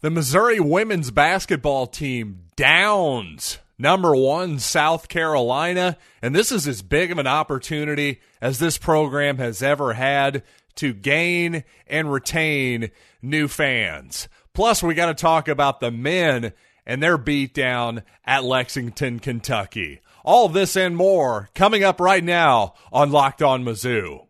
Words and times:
The 0.00 0.10
Missouri 0.10 0.60
women's 0.60 1.10
basketball 1.10 1.88
team 1.88 2.44
downs 2.54 3.58
number 3.78 4.14
one 4.14 4.60
South 4.60 5.08
Carolina, 5.08 5.98
and 6.22 6.36
this 6.36 6.52
is 6.52 6.68
as 6.68 6.82
big 6.82 7.10
of 7.10 7.18
an 7.18 7.26
opportunity 7.26 8.20
as 8.40 8.60
this 8.60 8.78
program 8.78 9.38
has 9.38 9.60
ever 9.60 9.94
had 9.94 10.44
to 10.76 10.92
gain 10.92 11.64
and 11.88 12.12
retain 12.12 12.92
new 13.22 13.48
fans. 13.48 14.28
Plus, 14.54 14.84
we 14.84 14.94
got 14.94 15.06
to 15.06 15.14
talk 15.14 15.48
about 15.48 15.80
the 15.80 15.90
men 15.90 16.52
and 16.86 17.02
their 17.02 17.18
beatdown 17.18 18.04
at 18.24 18.44
Lexington, 18.44 19.18
Kentucky. 19.18 20.00
All 20.24 20.48
this 20.48 20.76
and 20.76 20.96
more 20.96 21.50
coming 21.56 21.82
up 21.82 21.98
right 21.98 22.22
now 22.22 22.74
on 22.92 23.10
Locked 23.10 23.42
On 23.42 23.64
Mizzou. 23.64 24.27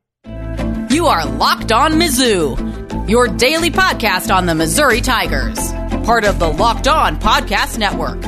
You 0.98 1.06
are 1.06 1.24
Locked 1.24 1.70
On 1.70 1.92
Mizzou, 1.92 3.08
your 3.08 3.28
daily 3.28 3.70
podcast 3.70 4.34
on 4.34 4.46
the 4.46 4.54
Missouri 4.56 5.00
Tigers, 5.00 5.56
part 6.04 6.24
of 6.24 6.40
the 6.40 6.48
Locked 6.48 6.88
On 6.88 7.20
Podcast 7.20 7.79
Network. 7.79 8.20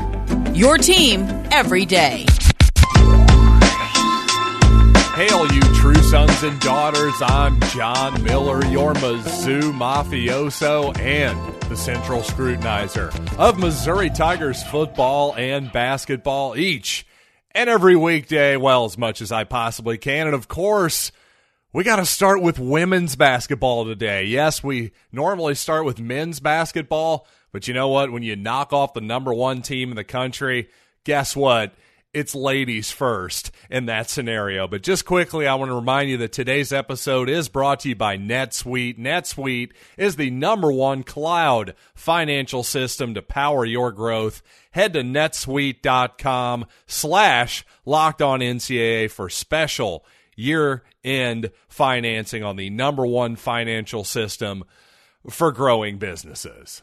Your 0.57 0.79
team 0.79 1.23
every 1.51 1.85
day. 1.85 2.27
Hail, 5.17 5.53
you 5.53 5.61
true 5.81 6.01
sons 6.05 6.45
and 6.45 6.61
daughters. 6.61 7.15
I'm 7.21 7.59
John 7.73 8.23
Miller, 8.23 8.65
your 8.67 8.95
Mizzou 8.95 9.73
mafioso 9.73 10.97
and 10.97 11.61
the 11.63 11.77
central 11.77 12.21
scrutinizer 12.21 13.11
of 13.37 13.59
Missouri 13.59 14.11
Tigers 14.11 14.63
football 14.63 15.35
and 15.35 15.73
basketball 15.73 16.57
each 16.57 17.05
and 17.51 17.69
every 17.69 17.97
weekday, 17.97 18.57
well, 18.57 18.85
as 18.85 18.97
much 18.97 19.21
as 19.21 19.33
I 19.33 19.43
possibly 19.43 19.99
can. 19.99 20.29
And 20.29 20.37
of 20.37 20.47
course, 20.47 21.11
we 21.73 21.85
got 21.85 21.97
to 21.97 22.07
start 22.07 22.43
with 22.43 22.59
women's 22.59 23.17
basketball 23.17 23.85
today. 23.85 24.25
Yes, 24.25 24.63
we 24.63 24.93
normally 25.13 25.55
start 25.55 25.85
with 25.85 26.01
men's 26.01 26.41
basketball, 26.41 27.27
but 27.53 27.69
you 27.69 27.75
know 27.75 27.89
what? 27.89 28.11
When 28.11 28.23
you 28.23 28.37
knock 28.37 28.73
off 28.73 28.95
the 28.95 29.01
number 29.01 29.33
one 29.33 29.63
team 29.63 29.91
in 29.91 29.97
the 29.97 30.05
country, 30.05 30.69
guess 31.05 31.37
what? 31.37 31.75
it's 32.13 32.35
ladies 32.35 32.91
first 32.91 33.51
in 33.71 33.87
that 33.87 34.11
scenario. 34.11 34.67
But 34.67 34.83
just 34.83 35.05
quickly, 35.05 35.47
I 35.47 35.55
want 35.55 35.71
to 35.71 35.75
remind 35.75 36.11
you 36.11 36.17
that 36.19 36.33
today's 36.33 36.73
episode 36.73 37.29
is 37.29 37.49
brought 37.49 37.81
to 37.81 37.91
you 37.91 37.95
by 37.95 38.17
NetSuite. 38.17 38.99
NetSuite 38.99 39.73
is 39.97 40.17
the 40.17 40.31
number 40.31 40.73
one 40.73 41.03
cloud 41.03 41.75
financial 41.95 42.63
system 42.63 43.15
to 43.15 43.23
power 43.23 43.65
your 43.65 43.93
growth. 43.93 44.43
Head 44.73 44.93
to 44.95 45.03
netsuite.com 45.03 46.67
slash 46.87 47.65
locked 47.85 48.23
on 48.23 48.41
NCAA 48.41 49.11
for 49.11 49.29
special 49.29 50.05
year 50.41 50.83
end 51.05 51.51
financing 51.69 52.43
on 52.43 52.57
the 52.57 52.71
number 52.71 53.07
one 53.07 53.37
financial 53.37 54.05
system 54.05 54.65
for 55.29 55.53
growing 55.53 55.99
businesses. 55.99 56.83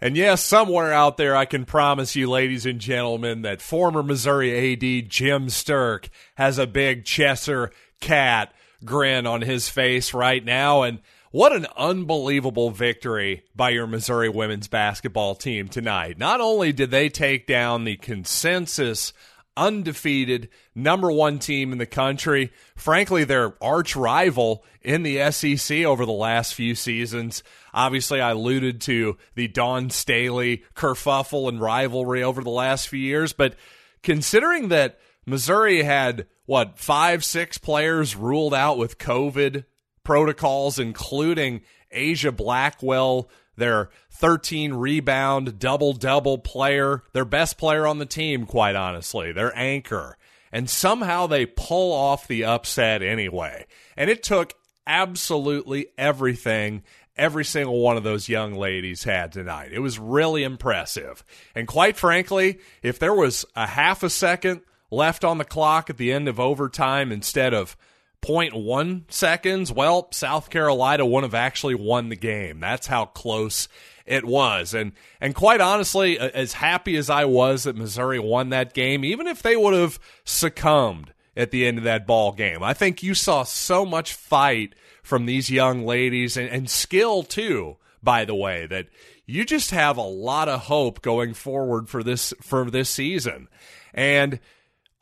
And 0.00 0.16
yes, 0.16 0.42
somewhere 0.42 0.92
out 0.92 1.16
there, 1.16 1.34
I 1.34 1.44
can 1.44 1.64
promise 1.64 2.14
you, 2.14 2.28
ladies 2.28 2.66
and 2.66 2.80
gentlemen, 2.80 3.42
that 3.42 3.62
former 3.62 4.02
Missouri 4.02 4.72
AD 4.72 5.08
Jim 5.08 5.46
Sterk 5.46 6.08
has 6.34 6.58
a 6.58 6.66
big 6.66 7.04
Cheshire 7.04 7.70
cat 8.00 8.52
grin 8.84 9.26
on 9.26 9.40
his 9.40 9.68
face 9.68 10.12
right 10.12 10.44
now. 10.44 10.82
And 10.82 11.00
what 11.30 11.52
an 11.52 11.66
unbelievable 11.76 12.70
victory 12.70 13.44
by 13.56 13.70
your 13.70 13.86
Missouri 13.86 14.28
women's 14.28 14.68
basketball 14.68 15.34
team 15.34 15.68
tonight. 15.68 16.18
Not 16.18 16.40
only 16.40 16.72
did 16.72 16.90
they 16.90 17.08
take 17.08 17.46
down 17.46 17.84
the 17.84 17.96
consensus 17.96 19.12
undefeated 19.56 20.48
number 20.74 21.10
one 21.10 21.38
team 21.38 21.72
in 21.72 21.78
the 21.78 21.86
country, 21.86 22.52
frankly, 22.76 23.24
their 23.24 23.54
arch 23.62 23.96
rival 23.96 24.64
in 24.82 25.02
the 25.02 25.30
SEC 25.30 25.84
over 25.84 26.04
the 26.04 26.12
last 26.12 26.54
few 26.54 26.74
seasons, 26.74 27.42
Obviously, 27.74 28.20
I 28.20 28.30
alluded 28.30 28.80
to 28.82 29.18
the 29.34 29.48
Dawn 29.48 29.90
Staley 29.90 30.62
kerfuffle 30.76 31.48
and 31.48 31.60
rivalry 31.60 32.22
over 32.22 32.42
the 32.42 32.50
last 32.50 32.88
few 32.88 33.00
years, 33.00 33.32
but 33.32 33.56
considering 34.04 34.68
that 34.68 35.00
Missouri 35.26 35.82
had, 35.82 36.26
what, 36.46 36.78
five, 36.78 37.24
six 37.24 37.58
players 37.58 38.14
ruled 38.14 38.54
out 38.54 38.78
with 38.78 38.98
COVID 38.98 39.64
protocols, 40.04 40.78
including 40.78 41.62
Aijha 41.92 42.34
Blackwell, 42.34 43.28
their 43.56 43.90
13 44.10 44.74
rebound, 44.74 45.58
double 45.58 45.92
double 45.92 46.38
player, 46.38 47.02
their 47.12 47.24
best 47.24 47.58
player 47.58 47.86
on 47.86 47.98
the 47.98 48.06
team, 48.06 48.46
quite 48.46 48.76
honestly, 48.76 49.32
their 49.32 49.56
anchor. 49.56 50.16
And 50.52 50.70
somehow 50.70 51.26
they 51.26 51.46
pull 51.46 51.92
off 51.92 52.28
the 52.28 52.44
upset 52.44 53.02
anyway. 53.02 53.66
And 53.96 54.08
it 54.08 54.22
took 54.22 54.54
absolutely 54.86 55.88
everything 55.98 56.82
every 57.16 57.44
single 57.44 57.80
one 57.80 57.96
of 57.96 58.02
those 58.02 58.28
young 58.28 58.54
ladies 58.54 59.04
had 59.04 59.32
tonight. 59.32 59.72
It 59.72 59.78
was 59.80 59.98
really 59.98 60.42
impressive. 60.42 61.24
And 61.54 61.66
quite 61.68 61.96
frankly, 61.96 62.58
if 62.82 62.98
there 62.98 63.14
was 63.14 63.44
a 63.54 63.66
half 63.66 64.02
a 64.02 64.10
second 64.10 64.62
left 64.90 65.24
on 65.24 65.38
the 65.38 65.44
clock 65.44 65.90
at 65.90 65.96
the 65.96 66.12
end 66.12 66.28
of 66.28 66.40
overtime 66.40 67.12
instead 67.12 67.54
of 67.54 67.76
0.1 68.24 69.02
seconds, 69.08 69.70
well, 69.72 70.08
South 70.12 70.50
Carolina 70.50 71.04
would 71.04 71.24
have 71.24 71.34
actually 71.34 71.74
won 71.74 72.08
the 72.08 72.16
game. 72.16 72.60
That's 72.60 72.86
how 72.86 73.06
close 73.06 73.68
it 74.06 74.24
was. 74.24 74.74
And 74.74 74.92
and 75.20 75.34
quite 75.34 75.60
honestly, 75.60 76.18
as 76.18 76.54
happy 76.54 76.96
as 76.96 77.10
I 77.10 77.24
was 77.24 77.64
that 77.64 77.76
Missouri 77.76 78.18
won 78.18 78.50
that 78.50 78.74
game, 78.74 79.04
even 79.04 79.26
if 79.26 79.42
they 79.42 79.56
would 79.56 79.74
have 79.74 79.98
succumbed 80.24 81.12
at 81.36 81.50
the 81.50 81.66
end 81.66 81.78
of 81.78 81.84
that 81.84 82.06
ball 82.06 82.32
game, 82.32 82.62
I 82.62 82.74
think 82.74 83.02
you 83.02 83.14
saw 83.14 83.42
so 83.42 83.84
much 83.84 84.14
fight 84.14 84.74
from 85.02 85.26
these 85.26 85.50
young 85.50 85.84
ladies 85.84 86.36
and, 86.36 86.48
and 86.48 86.70
skill 86.70 87.22
too, 87.22 87.76
by 88.02 88.24
the 88.24 88.34
way, 88.34 88.66
that 88.66 88.86
you 89.26 89.44
just 89.44 89.70
have 89.70 89.96
a 89.96 90.02
lot 90.02 90.48
of 90.48 90.62
hope 90.62 91.02
going 91.02 91.34
forward 91.34 91.88
for 91.88 92.02
this 92.02 92.32
for 92.40 92.70
this 92.70 92.90
season. 92.90 93.48
And 93.92 94.40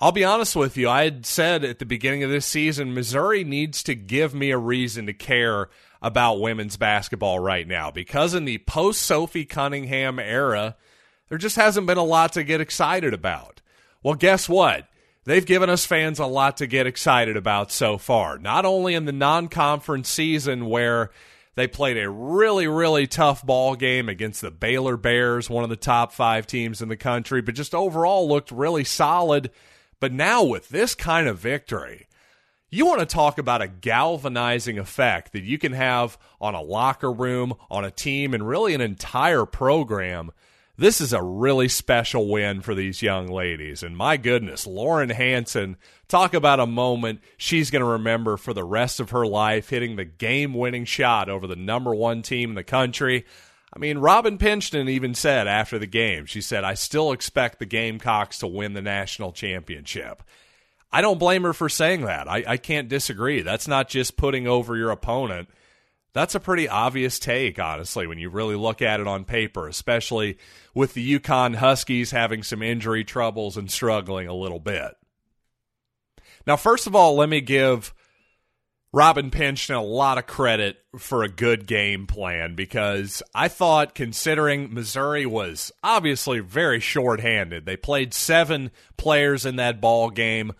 I'll 0.02 0.10
be 0.10 0.24
honest 0.24 0.56
with 0.56 0.76
you, 0.76 0.88
I 0.88 1.04
had 1.04 1.24
said 1.24 1.62
at 1.64 1.78
the 1.78 1.86
beginning 1.86 2.24
of 2.24 2.30
this 2.30 2.44
season, 2.44 2.92
Missouri 2.92 3.44
needs 3.44 3.84
to 3.84 3.94
give 3.94 4.34
me 4.34 4.50
a 4.50 4.58
reason 4.58 5.06
to 5.06 5.12
care 5.12 5.68
about 6.02 6.40
women's 6.40 6.76
basketball 6.76 7.38
right 7.38 7.68
now 7.68 7.92
because 7.92 8.34
in 8.34 8.44
the 8.44 8.58
post 8.58 9.00
Sophie 9.00 9.44
Cunningham 9.44 10.18
era, 10.18 10.76
there 11.28 11.38
just 11.38 11.54
hasn't 11.54 11.86
been 11.86 11.98
a 11.98 12.02
lot 12.02 12.32
to 12.32 12.42
get 12.42 12.60
excited 12.60 13.14
about. 13.14 13.62
Well, 14.02 14.14
guess 14.16 14.48
what? 14.48 14.88
they've 15.24 15.46
given 15.46 15.70
us 15.70 15.86
fans 15.86 16.18
a 16.18 16.26
lot 16.26 16.56
to 16.56 16.66
get 16.66 16.86
excited 16.86 17.36
about 17.36 17.70
so 17.70 17.98
far. 17.98 18.38
Not 18.38 18.64
only 18.64 18.94
in 18.94 19.04
the 19.04 19.12
non 19.12 19.48
conference 19.48 20.08
season 20.08 20.66
where 20.66 21.10
they 21.54 21.68
played 21.68 21.98
a 21.98 22.10
really, 22.10 22.66
really 22.66 23.06
tough 23.06 23.44
ball 23.44 23.76
game 23.76 24.08
against 24.08 24.40
the 24.40 24.50
Baylor 24.50 24.96
Bears, 24.96 25.50
one 25.50 25.64
of 25.64 25.70
the 25.70 25.76
top 25.76 26.12
five 26.12 26.46
teams 26.46 26.80
in 26.82 26.88
the 26.88 26.96
country, 26.96 27.42
but 27.42 27.54
just 27.54 27.74
overall 27.74 28.28
looked 28.28 28.50
really 28.50 28.84
solid. 28.84 29.50
But 30.02 30.12
now 30.12 30.42
with 30.42 30.68
this 30.68 30.96
kind 30.96 31.28
of 31.28 31.38
victory, 31.38 32.08
you 32.70 32.86
want 32.86 32.98
to 32.98 33.06
talk 33.06 33.38
about 33.38 33.62
a 33.62 33.68
galvanizing 33.68 34.76
effect 34.76 35.32
that 35.32 35.44
you 35.44 35.58
can 35.58 35.74
have 35.74 36.18
on 36.40 36.56
a 36.56 36.60
locker 36.60 37.12
room, 37.12 37.54
on 37.70 37.84
a 37.84 37.92
team, 37.92 38.34
and 38.34 38.44
really 38.44 38.74
an 38.74 38.80
entire 38.80 39.46
program 39.46 40.32
this 40.78 41.02
is 41.02 41.12
a 41.12 41.22
really 41.22 41.68
special 41.68 42.28
win 42.28 42.62
for 42.62 42.74
these 42.74 43.02
young 43.02 43.28
ladies. 43.28 43.82
And 43.82 43.96
my 43.96 44.16
goodness, 44.16 44.66
Lauren 44.66 45.10
Hansen, 45.10 45.76
talk 46.08 46.32
about 46.32 46.60
a 46.60 46.66
moment 46.66 47.20
she's 47.36 47.70
going 47.70 47.82
to 47.84 47.86
remember 47.86 48.38
for 48.38 48.54
the 48.54 48.64
rest 48.64 48.98
of 48.98 49.10
her 49.10 49.26
life, 49.26 49.68
hitting 49.68 49.96
the 49.96 50.06
game 50.06 50.54
winning 50.54 50.86
shot 50.86 51.28
over 51.28 51.46
the 51.46 51.56
number 51.56 51.94
one 51.94 52.22
team 52.22 52.50
in 52.50 52.54
the 52.54 52.64
country. 52.64 53.26
I 53.74 53.78
mean, 53.78 53.98
Robin 53.98 54.36
Pingeton 54.36 54.88
even 54.88 55.14
said 55.14 55.46
after 55.46 55.78
the 55.78 55.86
game, 55.86 56.26
she 56.26 56.40
said, 56.40 56.62
I 56.62 56.74
still 56.74 57.12
expect 57.12 57.58
the 57.58 57.66
Gamecocks 57.66 58.38
to 58.38 58.46
win 58.46 58.74
the 58.74 58.82
national 58.82 59.32
championship. 59.32 60.22
I 60.92 61.00
don't 61.00 61.18
blame 61.18 61.42
her 61.44 61.54
for 61.54 61.70
saying 61.70 62.02
that. 62.02 62.28
I, 62.28 62.44
I 62.46 62.56
can't 62.58 62.88
disagree. 62.88 63.40
That's 63.40 63.66
not 63.66 63.88
just 63.88 64.18
putting 64.18 64.46
over 64.46 64.76
your 64.76 64.90
opponent 64.90 65.48
that's 66.12 66.34
a 66.34 66.40
pretty 66.40 66.68
obvious 66.68 67.18
take, 67.18 67.58
honestly, 67.58 68.06
when 68.06 68.18
you 68.18 68.28
really 68.28 68.54
look 68.54 68.82
at 68.82 69.00
it 69.00 69.06
on 69.06 69.24
paper, 69.24 69.66
especially 69.66 70.36
with 70.74 70.94
the 70.94 71.18
UConn 71.18 71.56
Huskies 71.56 72.10
having 72.10 72.42
some 72.42 72.62
injury 72.62 73.02
troubles 73.02 73.56
and 73.56 73.70
struggling 73.70 74.28
a 74.28 74.34
little 74.34 74.60
bit. 74.60 74.94
Now, 76.46 76.56
first 76.56 76.86
of 76.86 76.94
all, 76.94 77.16
let 77.16 77.28
me 77.28 77.40
give 77.40 77.94
Robin 78.92 79.30
Pingeton 79.30 79.74
a 79.74 79.80
lot 79.80 80.18
of 80.18 80.26
credit 80.26 80.76
for 80.98 81.22
a 81.22 81.28
good 81.28 81.66
game 81.66 82.06
plan 82.06 82.54
because 82.54 83.22
I 83.34 83.48
thought, 83.48 83.94
considering 83.94 84.74
Missouri 84.74 85.24
was 85.24 85.72
obviously 85.82 86.40
very 86.40 86.78
shorthanded, 86.78 87.64
they 87.64 87.76
played 87.76 88.12
seven 88.12 88.70
players 88.98 89.46
in 89.46 89.56
that 89.56 89.80
ball 89.80 90.10
game 90.10 90.52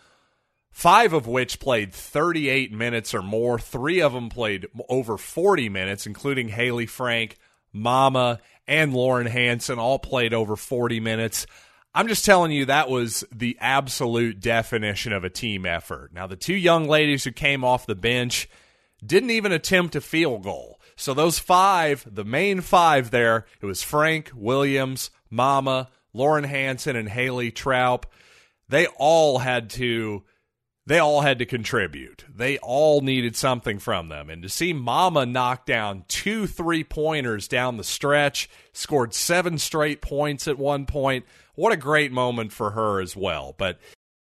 five 0.73 1.12
of 1.12 1.26
which 1.26 1.61
played 1.61 1.93
38 1.93 2.73
minutes 2.73 3.14
or 3.14 3.23
more. 3.23 3.58
Three 3.58 4.00
of 4.00 4.12
them 4.14 4.29
played 4.31 4.67
over 4.88 5.19
40 5.19 5.69
minutes, 5.69 6.06
including 6.06 6.49
Haley 6.49 6.87
Frank, 6.87 7.37
Mama, 7.73 8.40
and 8.67 8.94
Lauren 8.94 9.26
Hansen, 9.26 9.78
all 9.78 9.99
played 9.99 10.32
over 10.35 10.56
40 10.56 11.00
minutes. 11.00 11.46
I'm 11.94 12.09
just 12.09 12.25
telling 12.25 12.53
you, 12.53 12.65
that 12.67 12.89
was 12.89 13.25
the 13.31 13.56
absolute 13.61 14.41
definition 14.41 15.12
of 15.12 15.25
a 15.25 15.31
team 15.31 15.67
effort. 15.67 16.12
Now, 16.15 16.27
the 16.27 16.37
two 16.37 16.55
young 16.55 16.89
ladies 16.89 17.25
who 17.25 17.33
came 17.33 17.65
off 17.65 17.87
the 17.87 17.94
bench 17.94 18.49
didn't 19.05 19.31
even 19.31 19.53
attempt 19.53 19.97
a 19.97 20.00
field 20.00 20.43
goal. 20.43 20.81
So 20.97 21.12
those 21.12 21.39
five, 21.39 22.06
the 22.11 22.25
main 22.25 22.61
five 22.61 23.11
there, 23.11 23.47
it 23.61 23.67
was 23.67 23.83
Frank, 23.83 24.31
Williams, 24.35 25.11
Mama, 25.29 25.91
Lauren 26.15 26.44
Hansen, 26.44 26.97
and 26.97 27.09
Haley 27.09 27.50
Troup. 27.50 28.06
They 28.69 28.87
all 28.87 29.38
had 29.38 29.71
to 29.71 30.23
they 30.85 30.99
all 30.99 31.21
had 31.21 31.38
to 31.38 31.47
contribute. 31.47 32.25
They 32.29 32.59
all 32.59 33.03
needed 33.03 33.37
something 33.37 33.79
from 33.79 34.09
them. 34.09 34.29
And 34.29 34.43
to 34.43 34.49
see 34.49 34.73
Mama 34.73 35.25
knock 35.27 35.65
down 35.65 36.05
two 36.09 36.47
three 36.47 36.83
pointers 36.83 37.47
down 37.47 37.77
the 37.77 37.85
stretch, 37.85 38.50
scored 38.73 39.15
seven 39.15 39.59
straight 39.59 40.00
points 40.00 40.49
at 40.49 40.59
one 40.59 40.87
point, 40.87 41.25
what 41.54 41.72
a 41.72 41.76
great 41.76 42.12
moment 42.12 42.52
for 42.52 42.70
her 42.70 43.00
as 43.00 43.16
well. 43.16 43.54
But 43.56 43.78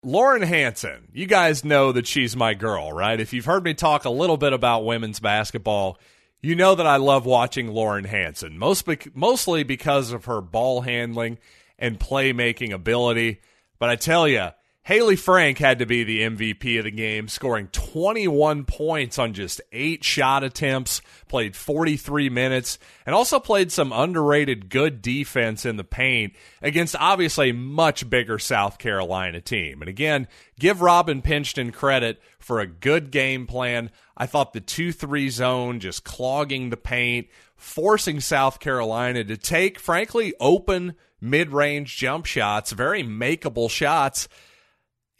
Lauren 0.03 0.41
Hansen, 0.41 1.09
you 1.13 1.27
guys 1.27 1.63
know 1.63 1.91
that 1.91 2.07
she's 2.07 2.35
my 2.35 2.53
girl, 2.53 2.91
right? 2.91 3.19
If 3.19 3.33
you've 3.33 3.45
heard 3.45 3.63
me 3.63 3.73
talk 3.73 4.05
a 4.05 4.09
little 4.09 4.37
bit 4.37 4.53
about 4.53 4.85
women's 4.85 5.19
basketball, 5.19 5.99
you 6.41 6.55
know 6.55 6.73
that 6.73 6.87
I 6.87 6.95
love 6.97 7.25
watching 7.25 7.67
Lauren 7.67 8.05
Hansen, 8.05 8.57
most 8.57 8.87
mostly 9.13 9.63
because 9.63 10.11
of 10.11 10.25
her 10.25 10.41
ball 10.41 10.81
handling 10.81 11.37
and 11.77 11.99
playmaking 11.99 12.71
ability. 12.71 13.41
But 13.77 13.89
I 13.89 13.95
tell 13.95 14.27
you, 14.27 14.49
Haley 14.83 15.15
Frank 15.15 15.59
had 15.59 15.77
to 15.77 15.85
be 15.85 16.03
the 16.03 16.21
MVP 16.21 16.79
of 16.79 16.85
the 16.85 16.91
game, 16.91 17.27
scoring 17.27 17.67
21 17.67 18.65
points 18.65 19.19
on 19.19 19.33
just 19.33 19.61
eight 19.71 20.03
shot 20.03 20.43
attempts, 20.43 21.03
played 21.27 21.55
43 21.55 22.29
minutes, 22.31 22.79
and 23.05 23.13
also 23.13 23.39
played 23.39 23.71
some 23.71 23.93
underrated 23.93 24.69
good 24.69 25.03
defense 25.03 25.67
in 25.67 25.77
the 25.77 25.83
paint 25.83 26.33
against 26.63 26.95
obviously 26.95 27.51
much 27.51 28.09
bigger 28.09 28.39
South 28.39 28.79
Carolina 28.79 29.39
team. 29.39 29.83
And 29.83 29.89
again, 29.89 30.27
give 30.59 30.81
Robin 30.81 31.21
Pingeton 31.21 31.71
credit 31.71 32.19
for 32.39 32.59
a 32.59 32.65
good 32.65 33.11
game 33.11 33.45
plan. 33.45 33.91
I 34.17 34.25
thought 34.25 34.51
the 34.51 34.61
2 34.61 34.91
3 34.91 35.29
zone 35.29 35.79
just 35.79 36.03
clogging 36.03 36.71
the 36.71 36.77
paint, 36.77 37.27
forcing 37.55 38.19
South 38.19 38.59
Carolina 38.59 39.23
to 39.25 39.37
take, 39.37 39.77
frankly, 39.77 40.33
open 40.39 40.95
mid 41.21 41.51
range 41.51 41.95
jump 41.97 42.25
shots, 42.25 42.71
very 42.71 43.03
makeable 43.03 43.69
shots 43.69 44.27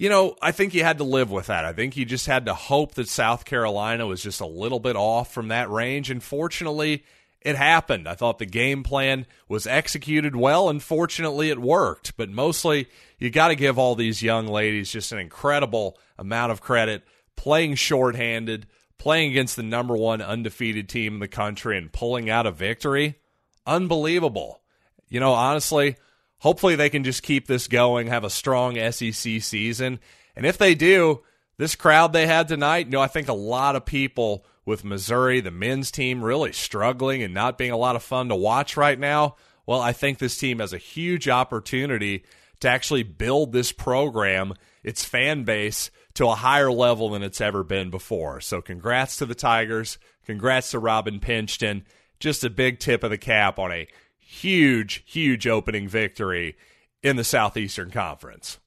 you 0.01 0.09
know, 0.09 0.35
I 0.41 0.51
think 0.51 0.73
you 0.73 0.83
had 0.83 0.97
to 0.97 1.03
live 1.03 1.29
with 1.29 1.45
that. 1.45 1.63
I 1.63 1.73
think 1.73 1.95
you 1.95 2.05
just 2.05 2.25
had 2.25 2.47
to 2.47 2.55
hope 2.55 2.95
that 2.95 3.07
South 3.07 3.45
Carolina 3.45 4.07
was 4.07 4.23
just 4.23 4.41
a 4.41 4.47
little 4.47 4.79
bit 4.79 4.95
off 4.95 5.31
from 5.31 5.49
that 5.49 5.69
range. 5.69 6.09
And 6.09 6.23
fortunately, 6.23 7.03
it 7.39 7.55
happened. 7.55 8.07
I 8.07 8.15
thought 8.15 8.39
the 8.39 8.47
game 8.47 8.81
plan 8.81 9.27
was 9.47 9.67
executed 9.67 10.35
well, 10.35 10.69
and 10.69 10.81
fortunately, 10.81 11.51
it 11.51 11.61
worked. 11.61 12.17
But 12.17 12.31
mostly, 12.31 12.87
you 13.19 13.29
got 13.29 13.49
to 13.49 13.55
give 13.55 13.77
all 13.77 13.93
these 13.93 14.23
young 14.23 14.47
ladies 14.47 14.89
just 14.89 15.11
an 15.11 15.19
incredible 15.19 15.99
amount 16.17 16.51
of 16.51 16.61
credit 16.61 17.03
playing 17.35 17.75
shorthanded, 17.75 18.65
playing 18.97 19.29
against 19.29 19.55
the 19.55 19.61
number 19.61 19.95
one 19.95 20.19
undefeated 20.19 20.89
team 20.89 21.13
in 21.13 21.19
the 21.19 21.27
country, 21.27 21.77
and 21.77 21.93
pulling 21.93 22.27
out 22.27 22.47
a 22.47 22.51
victory. 22.51 23.19
Unbelievable. 23.67 24.63
You 25.09 25.19
know, 25.19 25.33
honestly, 25.33 25.97
hopefully 26.41 26.75
they 26.75 26.89
can 26.89 27.03
just 27.03 27.23
keep 27.23 27.47
this 27.47 27.67
going, 27.67 28.07
have 28.07 28.23
a 28.23 28.29
strong 28.29 28.75
SEC 28.91 29.41
season. 29.41 29.99
And 30.35 30.45
if 30.45 30.57
they 30.57 30.75
do, 30.75 31.21
this 31.57 31.75
crowd 31.75 32.13
they 32.13 32.27
had 32.27 32.47
tonight, 32.47 32.87
you 32.87 32.91
know, 32.91 33.01
I 33.01 33.07
think 33.07 33.27
a 33.27 33.33
lot 33.33 33.75
of 33.75 33.85
people 33.85 34.45
with 34.65 34.83
Missouri, 34.83 35.39
the 35.39 35.51
men's 35.51 35.91
team, 35.91 36.23
really 36.23 36.51
struggling 36.51 37.21
and 37.21 37.33
not 37.33 37.57
being 37.57 37.71
a 37.71 37.77
lot 37.77 37.95
of 37.95 38.03
fun 38.03 38.29
to 38.29 38.35
watch 38.35 38.75
right 38.75 38.99
now. 38.99 39.35
Well, 39.67 39.81
I 39.81 39.93
think 39.93 40.17
this 40.17 40.37
team 40.37 40.59
has 40.59 40.73
a 40.73 40.79
huge 40.79 41.29
opportunity 41.29 42.25
to 42.59 42.69
actually 42.69 43.03
build 43.03 43.51
this 43.51 43.71
program, 43.71 44.53
its 44.83 45.05
fan 45.05 45.43
base, 45.43 45.91
to 46.15 46.27
a 46.27 46.35
higher 46.35 46.71
level 46.71 47.09
than 47.09 47.23
it's 47.23 47.41
ever 47.41 47.63
been 47.63 47.89
before. 47.89 48.41
So, 48.41 48.61
congrats 48.61 49.17
to 49.17 49.25
the 49.25 49.35
Tigers. 49.35 49.97
Congrats 50.25 50.71
to 50.71 50.79
Robin 50.79 51.19
Pingeton. 51.19 51.83
Just 52.19 52.43
a 52.43 52.49
big 52.49 52.79
tip 52.79 53.03
of 53.03 53.11
the 53.11 53.17
cap 53.17 53.59
on 53.59 53.71
a 53.71 53.87
huge, 54.21 55.03
huge 55.05 55.47
opening 55.47 55.87
victory 55.87 56.55
in 57.03 57.15
the 57.15 57.23
Southeastern 57.23 57.91
Conference. 57.91 58.59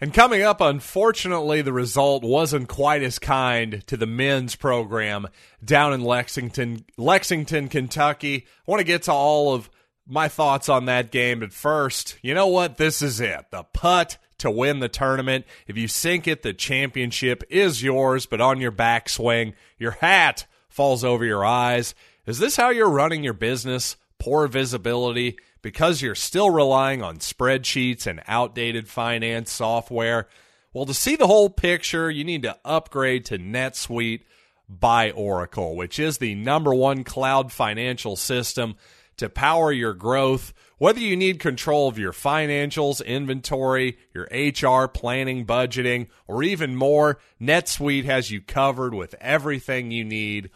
And 0.00 0.14
coming 0.14 0.42
up, 0.42 0.62
unfortunately, 0.62 1.60
the 1.60 1.74
result 1.74 2.24
wasn't 2.24 2.68
quite 2.68 3.02
as 3.02 3.18
kind 3.18 3.86
to 3.86 3.98
the 3.98 4.06
men's 4.06 4.56
program 4.56 5.28
down 5.62 5.92
in 5.92 6.02
Lexington, 6.02 6.86
Lexington, 6.96 7.68
Kentucky. 7.68 8.46
I 8.66 8.70
want 8.70 8.80
to 8.80 8.84
get 8.84 9.02
to 9.04 9.12
all 9.12 9.52
of 9.52 9.68
my 10.06 10.28
thoughts 10.28 10.70
on 10.70 10.86
that 10.86 11.10
game, 11.10 11.40
but 11.40 11.52
first, 11.52 12.16
you 12.22 12.32
know 12.32 12.46
what? 12.46 12.78
This 12.78 13.02
is 13.02 13.20
it. 13.20 13.50
The 13.50 13.64
putt 13.74 14.16
to 14.38 14.50
win 14.50 14.80
the 14.80 14.88
tournament. 14.88 15.44
If 15.66 15.76
you 15.76 15.86
sink 15.86 16.26
it, 16.26 16.42
the 16.42 16.54
championship 16.54 17.44
is 17.50 17.82
yours, 17.82 18.24
but 18.24 18.40
on 18.40 18.58
your 18.58 18.72
backswing, 18.72 19.52
your 19.78 19.92
hat 19.92 20.46
falls 20.70 21.04
over 21.04 21.26
your 21.26 21.44
eyes. 21.44 21.94
Is 22.26 22.38
this 22.38 22.56
how 22.56 22.70
you're 22.70 22.88
running 22.88 23.22
your 23.22 23.34
business? 23.34 23.96
Poor 24.20 24.46
visibility, 24.46 25.36
because 25.62 26.00
you're 26.00 26.14
still 26.14 26.50
relying 26.50 27.02
on 27.02 27.18
spreadsheets 27.18 28.06
and 28.06 28.22
outdated 28.28 28.88
finance 28.88 29.50
software. 29.50 30.28
Well, 30.72 30.86
to 30.86 30.94
see 30.94 31.16
the 31.16 31.26
whole 31.26 31.50
picture, 31.50 32.08
you 32.08 32.22
need 32.22 32.42
to 32.42 32.56
upgrade 32.64 33.24
to 33.26 33.38
NetSuite 33.38 34.22
by 34.68 35.10
Oracle, 35.10 35.74
which 35.74 35.98
is 35.98 36.18
the 36.18 36.36
number 36.36 36.72
one 36.72 37.02
cloud 37.02 37.50
financial 37.50 38.14
system 38.14 38.76
to 39.16 39.28
power 39.28 39.72
your 39.72 39.94
growth. 39.94 40.52
Whether 40.78 41.00
you 41.00 41.16
need 41.16 41.40
control 41.40 41.88
of 41.88 41.98
your 41.98 42.12
financials, 42.12 43.04
inventory, 43.04 43.98
your 44.14 44.28
HR, 44.32 44.86
planning, 44.86 45.44
budgeting, 45.44 46.08
or 46.28 46.42
even 46.42 46.76
more, 46.76 47.18
NetSuite 47.40 48.04
has 48.04 48.30
you 48.30 48.40
covered 48.40 48.94
with 48.94 49.14
everything 49.20 49.90
you 49.90 50.04
need 50.04 50.50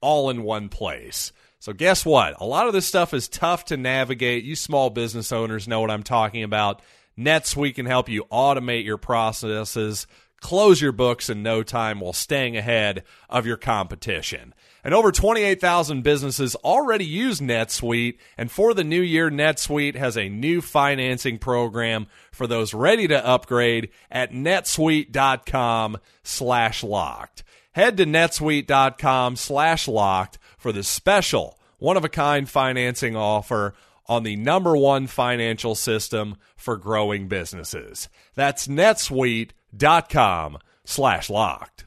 all 0.00 0.28
in 0.30 0.42
one 0.42 0.68
place. 0.68 1.32
So, 1.60 1.74
guess 1.74 2.06
what? 2.06 2.40
A 2.40 2.46
lot 2.46 2.66
of 2.68 2.72
this 2.72 2.86
stuff 2.86 3.12
is 3.12 3.28
tough 3.28 3.66
to 3.66 3.76
navigate. 3.76 4.44
You 4.44 4.56
small 4.56 4.88
business 4.88 5.30
owners 5.30 5.68
know 5.68 5.82
what 5.82 5.90
I'm 5.90 6.02
talking 6.02 6.42
about. 6.42 6.80
NetSuite 7.18 7.74
can 7.74 7.84
help 7.84 8.08
you 8.08 8.24
automate 8.32 8.86
your 8.86 8.96
processes, 8.96 10.06
close 10.40 10.80
your 10.80 10.92
books 10.92 11.28
in 11.28 11.42
no 11.42 11.62
time 11.62 12.00
while 12.00 12.14
staying 12.14 12.56
ahead 12.56 13.04
of 13.28 13.44
your 13.44 13.58
competition. 13.58 14.54
And 14.82 14.94
over 14.94 15.12
28,000 15.12 16.02
businesses 16.02 16.56
already 16.56 17.04
use 17.04 17.40
NetSuite. 17.40 18.16
And 18.38 18.50
for 18.50 18.72
the 18.72 18.82
new 18.82 19.02
year, 19.02 19.30
NetSuite 19.30 19.96
has 19.96 20.16
a 20.16 20.30
new 20.30 20.62
financing 20.62 21.36
program 21.36 22.06
for 22.32 22.46
those 22.46 22.72
ready 22.72 23.06
to 23.08 23.26
upgrade 23.26 23.90
at 24.10 24.32
netsuite.com 24.32 25.98
slash 26.22 26.82
locked. 26.82 27.44
Head 27.72 27.98
to 27.98 28.06
netsuite.com 28.06 29.36
slash 29.36 29.86
locked 29.86 30.38
for 30.60 30.70
the 30.72 30.84
special 30.84 31.58
one 31.78 31.96
of 31.96 32.04
a 32.04 32.08
kind 32.08 32.48
financing 32.48 33.16
offer 33.16 33.74
on 34.06 34.22
the 34.22 34.36
number 34.36 34.76
one 34.76 35.06
financial 35.06 35.74
system 35.74 36.36
for 36.56 36.76
growing 36.76 37.26
businesses. 37.26 38.08
That's 38.34 38.68
netsuite.com 38.68 40.58
slash 40.84 41.30
locked. 41.30 41.86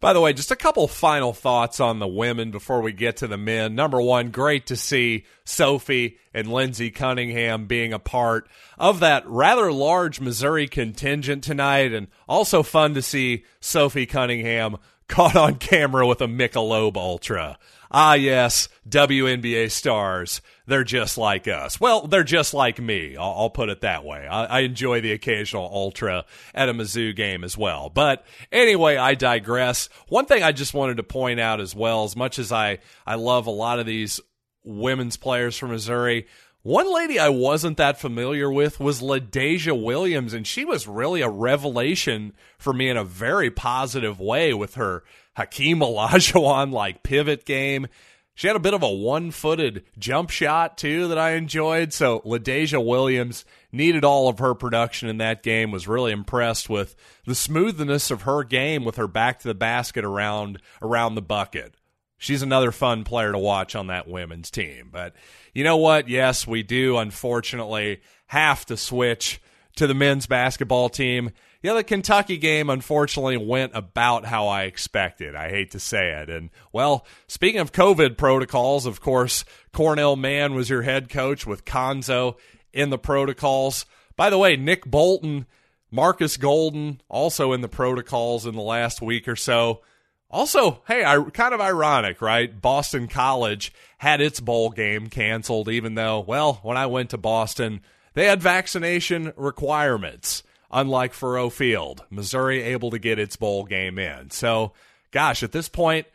By 0.00 0.12
the 0.12 0.20
way, 0.20 0.32
just 0.32 0.52
a 0.52 0.56
couple 0.56 0.86
final 0.86 1.32
thoughts 1.32 1.80
on 1.80 1.98
the 1.98 2.06
women 2.06 2.52
before 2.52 2.82
we 2.82 2.92
get 2.92 3.16
to 3.16 3.26
the 3.26 3.36
men. 3.36 3.74
Number 3.74 4.00
one, 4.00 4.30
great 4.30 4.66
to 4.66 4.76
see 4.76 5.24
Sophie 5.44 6.18
and 6.32 6.52
Lindsey 6.52 6.92
Cunningham 6.92 7.66
being 7.66 7.92
a 7.92 7.98
part 7.98 8.48
of 8.78 9.00
that 9.00 9.26
rather 9.26 9.72
large 9.72 10.20
Missouri 10.20 10.68
contingent 10.68 11.42
tonight, 11.42 11.92
and 11.92 12.06
also 12.28 12.62
fun 12.62 12.94
to 12.94 13.02
see 13.02 13.44
Sophie 13.58 14.06
Cunningham 14.06 14.76
caught 15.08 15.36
on 15.36 15.56
camera 15.56 16.06
with 16.06 16.20
a 16.20 16.26
Michelob 16.26 16.96
Ultra. 16.96 17.58
Ah, 17.90 18.14
yes, 18.14 18.68
WNBA 18.88 19.70
stars. 19.70 20.42
They're 20.66 20.84
just 20.84 21.16
like 21.16 21.48
us. 21.48 21.80
Well, 21.80 22.06
they're 22.06 22.22
just 22.22 22.52
like 22.52 22.78
me. 22.78 23.16
I'll, 23.16 23.34
I'll 23.36 23.50
put 23.50 23.70
it 23.70 23.80
that 23.80 24.04
way. 24.04 24.26
I, 24.26 24.44
I, 24.44 24.60
enjoy 24.60 25.00
the 25.00 25.12
occasional 25.12 25.70
Ultra 25.72 26.26
at 26.54 26.68
a 26.68 26.74
Mizzou 26.74 27.16
game 27.16 27.44
as 27.44 27.56
well. 27.56 27.88
But 27.88 28.26
anyway, 28.52 28.98
I 28.98 29.14
digress. 29.14 29.88
One 30.08 30.26
thing 30.26 30.42
I 30.42 30.52
just 30.52 30.74
wanted 30.74 30.98
to 30.98 31.02
point 31.02 31.40
out 31.40 31.60
as 31.60 31.74
well, 31.74 32.04
as 32.04 32.14
much 32.14 32.38
as 32.38 32.52
I, 32.52 32.80
I 33.06 33.14
love 33.14 33.46
a 33.46 33.50
lot 33.50 33.78
of 33.78 33.86
these 33.86 34.20
women's 34.62 35.16
players 35.16 35.56
from 35.56 35.70
Missouri, 35.70 36.26
one 36.62 36.92
lady 36.92 37.18
I 37.18 37.28
wasn't 37.28 37.76
that 37.76 38.00
familiar 38.00 38.50
with 38.50 38.80
was 38.80 39.00
LaDeja 39.00 39.80
Williams, 39.80 40.34
and 40.34 40.46
she 40.46 40.64
was 40.64 40.88
really 40.88 41.20
a 41.20 41.28
revelation 41.28 42.32
for 42.58 42.72
me 42.72 42.88
in 42.88 42.96
a 42.96 43.04
very 43.04 43.50
positive 43.50 44.18
way 44.18 44.52
with 44.52 44.74
her 44.74 45.04
Hakeem 45.36 45.78
Olajuwon 45.80 46.72
like 46.72 47.02
pivot 47.02 47.44
game. 47.44 47.86
She 48.34 48.46
had 48.46 48.56
a 48.56 48.60
bit 48.60 48.74
of 48.74 48.82
a 48.84 48.92
one-footed 48.92 49.84
jump 49.98 50.30
shot 50.30 50.78
too 50.78 51.08
that 51.08 51.18
I 51.18 51.32
enjoyed. 51.32 51.92
So 51.92 52.20
LaDeja 52.20 52.84
Williams 52.84 53.44
needed 53.72 54.04
all 54.04 54.28
of 54.28 54.38
her 54.38 54.54
production 54.54 55.08
in 55.08 55.18
that 55.18 55.42
game. 55.42 55.72
Was 55.72 55.88
really 55.88 56.12
impressed 56.12 56.68
with 56.68 56.94
the 57.24 57.34
smoothness 57.34 58.10
of 58.12 58.22
her 58.22 58.44
game 58.44 58.84
with 58.84 58.96
her 58.96 59.08
back 59.08 59.40
to 59.40 59.48
the 59.48 59.54
basket 59.54 60.04
around 60.04 60.60
around 60.80 61.14
the 61.14 61.22
bucket 61.22 61.74
she's 62.18 62.42
another 62.42 62.72
fun 62.72 63.04
player 63.04 63.32
to 63.32 63.38
watch 63.38 63.74
on 63.74 63.86
that 63.86 64.08
women's 64.08 64.50
team. 64.50 64.90
But 64.92 65.14
you 65.54 65.64
know 65.64 65.76
what? 65.76 66.08
Yes, 66.08 66.46
we 66.46 66.62
do 66.62 66.98
unfortunately 66.98 68.00
have 68.26 68.66
to 68.66 68.76
switch 68.76 69.40
to 69.76 69.86
the 69.86 69.94
men's 69.94 70.26
basketball 70.26 70.88
team. 70.88 71.30
yeah, 71.62 71.74
the 71.74 71.84
Kentucky 71.84 72.36
game 72.36 72.68
unfortunately 72.68 73.36
went 73.36 73.72
about 73.74 74.24
how 74.24 74.48
I 74.48 74.64
expected. 74.64 75.34
I 75.36 75.50
hate 75.50 75.70
to 75.70 75.80
say 75.80 76.10
it. 76.10 76.28
And, 76.28 76.50
well, 76.72 77.06
speaking 77.28 77.60
of 77.60 77.72
COVID 77.72 78.16
protocols, 78.16 78.86
of 78.86 79.00
course, 79.00 79.44
Cornell 79.72 80.16
Mann 80.16 80.54
was 80.54 80.68
your 80.68 80.82
head 80.82 81.08
coach 81.08 81.46
with 81.46 81.64
Cuonzo 81.64 82.36
in 82.72 82.90
the 82.90 82.98
protocols. 82.98 83.86
By 84.16 84.30
the 84.30 84.38
way, 84.38 84.56
Nick 84.56 84.84
Bolton, 84.84 85.46
Marcus 85.92 86.36
Golden, 86.36 87.00
also 87.08 87.52
in 87.52 87.60
the 87.60 87.68
protocols 87.68 88.46
in 88.46 88.54
the 88.54 88.60
last 88.60 89.00
week 89.00 89.28
or 89.28 89.36
so. 89.36 89.82
Also, 90.30 90.82
hey, 90.86 91.04
I, 91.04 91.18
kind 91.30 91.54
of 91.54 91.60
ironic, 91.60 92.20
right? 92.20 92.60
Boston 92.60 93.08
College 93.08 93.72
had 93.98 94.20
its 94.20 94.40
bowl 94.40 94.70
game 94.70 95.08
canceled, 95.08 95.68
even 95.68 95.94
though, 95.94 96.20
well, 96.20 96.60
when 96.62 96.76
I 96.76 96.86
went 96.86 97.10
to 97.10 97.18
Boston, 97.18 97.80
they 98.14 98.26
had 98.26 98.42
vaccination 98.42 99.32
requirements 99.36 100.42
unlike 100.70 101.12
Faurot 101.12 101.52
Field. 101.52 102.04
Missouri 102.10 102.62
able 102.62 102.90
to 102.90 102.98
get 102.98 103.18
its 103.18 103.36
bowl 103.36 103.64
game 103.64 103.98
in. 103.98 104.30
So, 104.30 104.72
gosh, 105.10 105.42
at 105.42 105.52
this 105.52 105.68
point, 105.68 106.06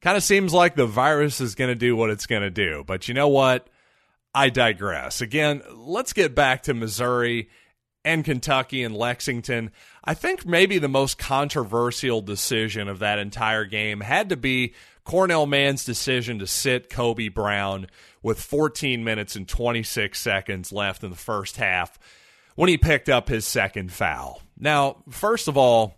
kind 0.00 0.16
of 0.16 0.22
seems 0.22 0.52
like 0.52 0.74
the 0.74 0.86
virus 0.86 1.40
is 1.40 1.54
going 1.54 1.70
to 1.70 1.74
do 1.76 1.94
what 1.94 2.10
it's 2.10 2.26
going 2.26 2.42
to 2.42 2.50
do. 2.50 2.84
But 2.86 3.08
you 3.08 3.14
know 3.14 3.28
what? 3.28 3.68
I 4.34 4.48
digress. 4.48 5.20
Again, 5.20 5.62
let's 5.72 6.12
get 6.12 6.34
back 6.34 6.64
to 6.64 6.74
Missouri 6.74 7.48
and 8.04 8.24
Kentucky 8.24 8.82
and 8.82 8.96
Lexington. 8.96 9.70
I 10.02 10.14
think 10.14 10.46
maybe 10.46 10.78
the 10.78 10.88
most 10.88 11.18
controversial 11.18 12.22
decision 12.22 12.88
of 12.88 13.00
that 13.00 13.18
entire 13.18 13.64
game 13.64 14.00
had 14.00 14.30
to 14.30 14.36
be 14.36 14.74
Cornell 15.04 15.46
Mann's 15.46 15.84
decision 15.84 16.38
to 16.38 16.46
sit 16.46 16.88
Kobe 16.88 17.28
Brown 17.28 17.86
with 18.22 18.40
14 18.40 19.04
minutes 19.04 19.36
and 19.36 19.48
26 19.48 20.18
seconds 20.18 20.72
left 20.72 21.02
in 21.02 21.10
the 21.10 21.16
first 21.16 21.56
half 21.56 21.98
when 22.54 22.68
he 22.68 22.78
picked 22.78 23.08
up 23.08 23.28
his 23.28 23.46
second 23.46 23.92
foul. 23.92 24.42
Now, 24.58 25.02
first 25.10 25.48
of 25.48 25.56
all, 25.56 25.96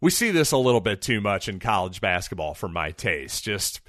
we 0.00 0.10
see 0.10 0.30
this 0.30 0.52
a 0.52 0.56
little 0.56 0.80
bit 0.80 1.02
too 1.02 1.20
much 1.20 1.48
in 1.48 1.58
college 1.58 2.00
basketball 2.00 2.54
for 2.54 2.68
my 2.68 2.90
taste. 2.90 3.44
Just 3.44 3.80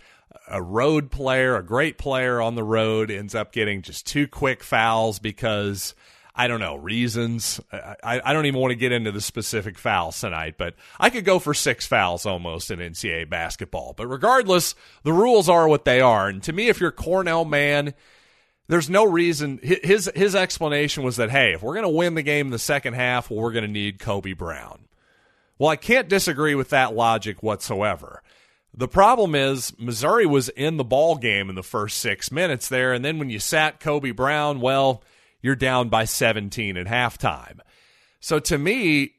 a 0.50 0.62
road 0.62 1.12
player, 1.12 1.56
a 1.56 1.64
great 1.64 1.98
player 1.98 2.42
on 2.42 2.56
the 2.56 2.64
road, 2.64 3.10
ends 3.10 3.36
up 3.36 3.52
getting 3.52 3.82
just 3.82 4.06
two 4.06 4.28
quick 4.28 4.64
fouls 4.64 5.20
because 5.20 5.96
I 6.34 6.48
don't 6.48 6.60
know 6.60 6.76
reasons. 6.76 7.60
I, 7.72 8.22
I 8.24 8.34
don't 8.34 8.46
even 8.46 8.60
want 8.60 8.72
to 8.72 8.76
get 8.76 8.92
into 8.92 9.12
the 9.12 9.22
specific 9.22 9.78
fouls 9.78 10.20
tonight, 10.20 10.56
but 10.58 10.76
I 11.00 11.10
could 11.10 11.26
go 11.26 11.40
for 11.40 11.54
six 11.54 11.86
fouls 11.86 12.26
almost 12.26 12.72
in 12.72 12.80
NCAA 12.80 13.30
basketball. 13.30 13.94
But 13.96 14.08
regardless, 14.08 14.74
the 15.04 15.14
rules 15.14 15.50
are 15.50 15.68
what 15.68 15.86
they 15.86 16.00
are. 16.00 16.30
And 16.30 16.42
to 16.44 16.54
me, 16.54 16.70
if 16.70 16.80
you're 16.80 16.92
Cornell 16.92 17.44
Mann, 17.44 17.94
there's 18.68 18.90
no 18.90 19.04
reason. 19.04 19.60
His 19.62 20.10
his 20.16 20.34
explanation 20.34 21.04
was 21.04 21.18
that 21.18 21.30
hey, 21.30 21.54
if 21.54 21.62
we're 21.62 21.74
going 21.74 21.84
to 21.84 21.90
win 21.90 22.16
the 22.16 22.24
game 22.24 22.48
in 22.48 22.52
the 22.52 22.60
second 22.60 22.94
half, 22.94 23.30
well, 23.30 23.42
we're 23.42 23.52
going 23.52 23.66
to 23.66 23.72
need 23.72 24.00
Kobe 24.00 24.34
Brown. 24.34 24.86
Well, 25.60 25.70
I 25.70 25.76
can't 25.76 26.08
disagree 26.08 26.56
with 26.56 26.70
that 26.70 26.96
logic 26.96 27.44
whatsoever. 27.44 28.24
The 28.74 28.88
problem 28.88 29.36
is 29.36 29.78
Missouri 29.78 30.26
was 30.26 30.48
in 30.48 30.78
the 30.78 30.86
ball 30.86 31.18
game 31.18 31.50
in 31.50 31.56
the 31.56 31.64
first 31.64 31.98
six 31.98 32.32
minutes 32.32 32.70
there, 32.70 32.94
and 32.94 33.04
then 33.04 33.20
when 33.20 33.30
you 33.30 33.40
sat 33.40 33.82
Kobe 33.82 34.12
Brown, 34.12 34.62
well, 34.62 35.04
you're 35.42 35.56
down 35.56 35.90
by 35.90 36.06
17 36.06 36.78
at 36.78 36.88
halftime. 36.88 37.60
So 38.20 38.40
to 38.40 38.58
me, 38.58 39.14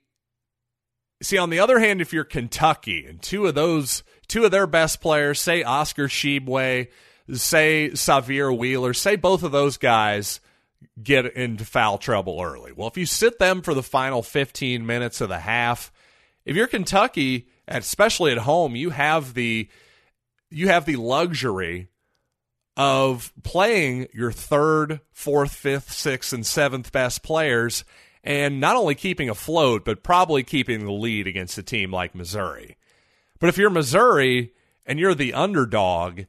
see 1.23 1.39
on 1.39 1.51
the 1.51 1.61
other 1.61 1.79
hand, 1.79 2.01
if 2.01 2.13
you're 2.13 2.25
Kentucky 2.25 3.07
and 3.07 3.21
two 3.21 3.47
of 3.47 3.55
those 3.55 4.03
two 4.29 4.45
of 4.45 4.51
their 4.51 4.67
best 4.67 5.01
players, 5.01 5.41
say 5.41 5.63
Oscar 5.63 6.09
Tshiebwe 6.09 6.89
say 7.31 7.91
Sahvir 7.93 8.57
Wheeler, 8.57 8.95
say 8.95 9.17
both 9.17 9.43
of 9.43 9.53
those 9.53 9.77
guys 9.77 10.41
get 11.03 11.27
into 11.37 11.65
foul 11.65 11.99
trouble 11.99 12.41
early. 12.43 12.73
Well, 12.73 12.89
if 12.89 12.97
you 12.97 13.07
sit 13.07 13.39
them 13.39 13.63
for 13.63 13.75
the 13.75 13.83
final 13.83 14.23
15 14.23 14.85
minutes 14.85 15.21
of 15.21 15.29
the 15.29 15.39
half, 15.39 15.93
if 16.45 16.57
you're 16.57 16.67
Kentucky, 16.67 17.49
especially 17.69 18.33
at 18.33 18.39
home, 18.39 18.75
you 18.75 18.91
have 18.91 19.35
the 19.35 19.69
you 20.51 20.69
have 20.69 20.85
the 20.85 20.97
luxury 20.97 21.89
of 22.77 23.33
playing 23.43 24.09
your 24.13 24.33
third, 24.33 25.01
fourth, 25.13 25.53
fifth, 25.53 25.93
sixth, 25.93 26.33
and 26.33 26.47
seventh 26.47 26.93
best 26.93 27.23
players 27.23 27.85
and 28.25 28.61
not 28.61 28.77
only 28.77 28.95
keeping 28.95 29.29
afloat, 29.29 29.85
but 29.85 30.03
probably 30.03 30.43
keeping 30.43 30.85
the 30.85 30.93
lead 30.93 31.27
against 31.27 31.59
a 31.59 31.63
team 31.63 31.91
like 31.91 32.15
Missouri. 32.15 32.77
But 33.41 33.49
if 33.49 33.59
you're 33.59 33.71
Missouri 33.71 34.53
and 34.87 34.99
you're 34.99 35.15
the 35.15 35.35
underdog, 35.35 36.23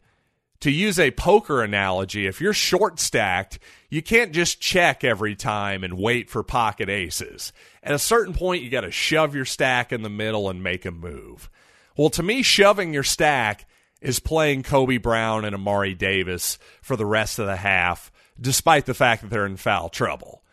to 0.63 0.71
use 0.71 0.97
a 0.97 1.11
poker 1.11 1.61
analogy, 1.61 2.25
if 2.25 2.39
you're 2.39 2.53
short 2.53 2.97
stacked, 2.97 3.59
you 3.89 4.01
can't 4.01 4.31
just 4.31 4.61
check 4.61 5.03
every 5.03 5.35
time 5.35 5.83
and 5.83 5.97
wait 5.97 6.29
for 6.29 6.41
pocket 6.41 6.87
aces. 6.87 7.51
At 7.83 7.93
a 7.93 7.99
certain 7.99 8.33
point, 8.33 8.63
you 8.63 8.69
got 8.69 8.81
to 8.81 8.91
shove 8.91 9.35
your 9.35 9.43
stack 9.43 9.91
in 9.91 10.03
the 10.03 10.09
middle 10.09 10.49
and 10.49 10.63
make 10.63 10.85
a 10.85 10.91
move. 10.91 11.49
Well, 11.97 12.09
to 12.11 12.23
me, 12.23 12.43
shoving 12.43 12.93
your 12.93 13.03
stack 13.03 13.67
is 14.03 14.19
playing 14.19 14.63
Kobe 14.63 14.97
Brown 14.97 15.45
and 15.45 15.55
Amari 15.55 15.95
Davis 15.95 16.59
for 16.81 16.95
the 16.95 17.05
rest 17.05 17.39
of 17.39 17.47
the 17.47 17.55
half, 17.55 18.11
despite 18.39 18.85
the 18.85 18.93
fact 18.93 19.21
that 19.21 19.29
they're 19.29 19.45
in 19.45 19.57
foul 19.57 19.89
trouble. 19.89 20.43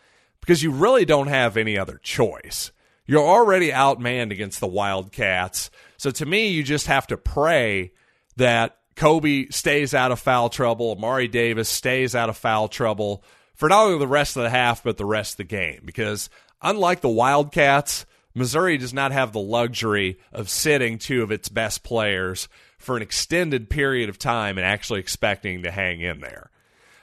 Because 0.40 0.62
you 0.62 0.70
really 0.70 1.04
don't 1.04 1.26
have 1.26 1.56
any 1.56 1.76
other 1.76 1.98
choice. 2.02 2.72
You're 3.06 3.26
already 3.26 3.70
outmanned 3.70 4.30
against 4.30 4.60
the 4.60 4.66
Wildcats. 4.66 5.70
So 5.96 6.10
to 6.12 6.24
me, 6.24 6.48
you 6.48 6.62
just 6.62 6.86
have 6.86 7.08
to 7.08 7.16
pray 7.16 7.92
that 8.36 8.78
Kobe 8.94 9.48
stays 9.48 9.94
out 9.94 10.12
of 10.12 10.20
foul 10.20 10.48
trouble. 10.48 10.92
Amari 10.92 11.28
Davis 11.28 11.68
stays 11.68 12.14
out 12.14 12.28
of 12.28 12.36
foul 12.36 12.68
trouble 12.68 13.24
for 13.54 13.68
not 13.68 13.86
only 13.86 13.98
the 13.98 14.06
rest 14.06 14.36
of 14.36 14.44
the 14.44 14.50
half, 14.50 14.82
but 14.82 14.96
the 14.96 15.04
rest 15.04 15.34
of 15.34 15.38
the 15.38 15.44
game. 15.44 15.82
Because 15.84 16.30
unlike 16.62 17.00
the 17.00 17.08
Wildcats, 17.08 18.06
Missouri 18.34 18.78
does 18.78 18.94
not 18.94 19.12
have 19.12 19.32
the 19.32 19.40
luxury 19.40 20.18
of 20.32 20.48
sitting 20.48 20.98
two 20.98 21.22
of 21.22 21.30
its 21.30 21.48
best 21.48 21.82
players 21.82 22.48
for 22.78 22.96
an 22.96 23.02
extended 23.02 23.68
period 23.68 24.08
of 24.08 24.18
time 24.18 24.56
and 24.56 24.66
actually 24.66 25.00
expecting 25.00 25.62
to 25.62 25.70
hang 25.70 26.00
in 26.00 26.20
there. 26.20 26.50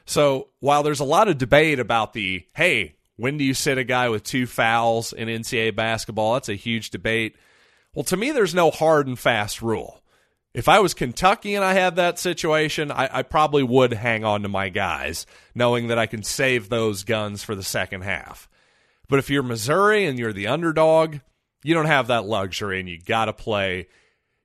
So 0.05 0.47
while 0.59 0.83
there's 0.83 1.01
a 1.01 1.05
lot 1.05 1.27
of 1.27 1.37
debate 1.37 1.79
about 1.79 2.13
the, 2.13 2.45
hey, 2.55 2.95
when 3.17 3.37
do 3.37 3.43
you 3.43 3.53
sit 3.53 3.77
a 3.77 3.83
guy 3.83 4.09
with 4.09 4.23
two 4.23 4.47
fouls 4.47 5.11
in 5.11 5.27
NCAA 5.27 5.75
basketball? 5.75 6.33
That's 6.33 6.49
a 6.49 6.55
huge 6.55 6.91
debate. 6.91 7.35
Well, 7.93 8.05
to 8.05 8.17
me, 8.17 8.31
there's 8.31 8.55
no 8.55 8.71
hard 8.71 9.07
and 9.07 9.19
fast 9.19 9.61
rule. 9.61 10.01
If 10.53 10.69
I 10.69 10.79
was 10.79 10.93
Kentucky 10.93 11.55
and 11.55 11.63
I 11.63 11.73
had 11.73 11.97
that 11.97 12.17
situation, 12.17 12.91
I, 12.91 13.09
I, 13.11 13.23
probably 13.23 13.63
would 13.63 13.93
hang 13.93 14.23
on 14.23 14.41
to 14.41 14.49
my 14.49 14.69
guys, 14.69 15.27
knowing 15.53 15.87
that 15.87 15.99
I 15.99 16.07
can 16.07 16.23
save 16.23 16.69
those 16.69 17.03
guns 17.03 17.43
for 17.43 17.53
the 17.53 17.63
second 17.63 18.01
half. 18.01 18.49
But 19.09 19.19
if 19.19 19.29
you're 19.29 19.43
Missouri 19.43 20.05
and 20.05 20.19
you're 20.19 20.33
the 20.33 20.47
underdog, 20.47 21.17
you 21.63 21.73
don't 21.73 21.85
have 21.85 22.07
that 22.07 22.25
luxury, 22.25 22.79
and 22.79 22.89
you 22.89 22.99
got 22.99 23.25
to 23.25 23.33
play 23.33 23.87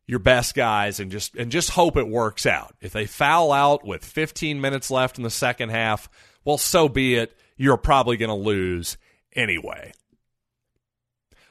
your 0.07 0.19
best 0.19 0.55
guys 0.55 1.01
and 1.01 1.11
just 1.11 1.35
and 1.37 1.51
just 1.51 1.71
hope 1.71 1.97
it 1.97 2.09
works 2.09 2.47
out. 2.47 2.75
If 2.81 2.93
they 2.93 3.07
foul 3.07 3.53
out 3.53 3.87
with 3.87 4.05
15 4.05 4.61
minutes 4.61 4.91
left 4.91 5.17
in 5.19 5.25
the 5.25 5.31
second 5.31 5.71
half, 5.71 6.09
well, 6.45 6.59
so 6.59 6.89
be 6.89 7.15
it. 7.15 7.37
You're 7.57 7.77
probably 7.77 8.17
going 8.17 8.29
to 8.29 8.35
lose 8.35 8.97
anyway. 9.35 9.93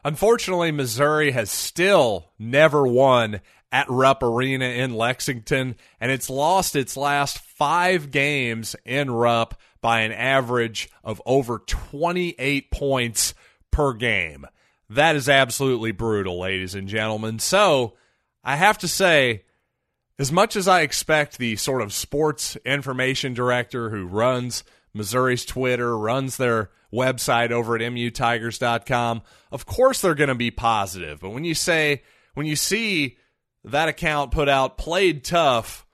Unfortunately, 0.04 0.72
Missouri 0.72 1.32
has 1.32 1.52
still 1.52 2.32
never 2.40 2.86
won 2.88 3.42
at 3.72 3.90
Rupp 3.90 4.24
Arena 4.24 4.66
in 4.66 4.94
Lexington, 4.94 5.76
and 6.00 6.12
it's 6.12 6.30
lost 6.30 6.76
its 6.76 6.98
last 6.98 7.38
five 7.40 8.12
games 8.12 8.76
in 8.84 9.10
Rupp 9.12 9.56
by 9.82 10.02
an 10.02 10.12
average 10.12 10.90
of 11.04 11.22
over 11.26 11.60
28 11.60 12.72
points 12.72 13.34
per 13.72 13.94
game. 13.94 14.46
That 14.90 15.16
is 15.16 15.30
absolutely 15.30 15.92
brutal, 15.92 16.40
ladies 16.40 16.76
and 16.76 16.88
gentlemen. 16.88 17.40
So, 17.40 17.94
I 18.44 18.56
have 18.56 18.78
to 18.80 18.88
say, 18.88 19.44
as 20.20 20.32
much 20.32 20.56
as 20.56 20.68
I 20.68 20.82
expect 20.82 21.38
the 21.38 21.56
sort 21.56 21.82
of 21.82 21.94
sports 21.94 22.56
information 22.66 23.34
director 23.34 23.90
who 23.90 24.06
runs 24.06 24.64
Missouri's 24.94 25.46
Twitter, 25.46 25.98
runs 25.98 26.38
their 26.38 26.70
website 26.94 27.52
over 27.52 27.76
at 27.76 27.82
mutigers.com, 27.82 29.22
of 29.52 29.66
course 29.66 30.02
they're 30.02 30.16
going 30.16 30.28
to 30.28 30.36
be 30.36 30.52
positive. 30.52 31.22
But 31.22 31.30
when 31.30 31.46
you 31.46 31.56
say, 31.56 32.04
when 32.34 32.46
you 32.46 32.56
see 32.56 33.18
that 33.64 33.90
account 33.90 34.32
put 34.32 34.50
out 34.50 34.78
played 34.78 35.24
tough, 35.24 35.86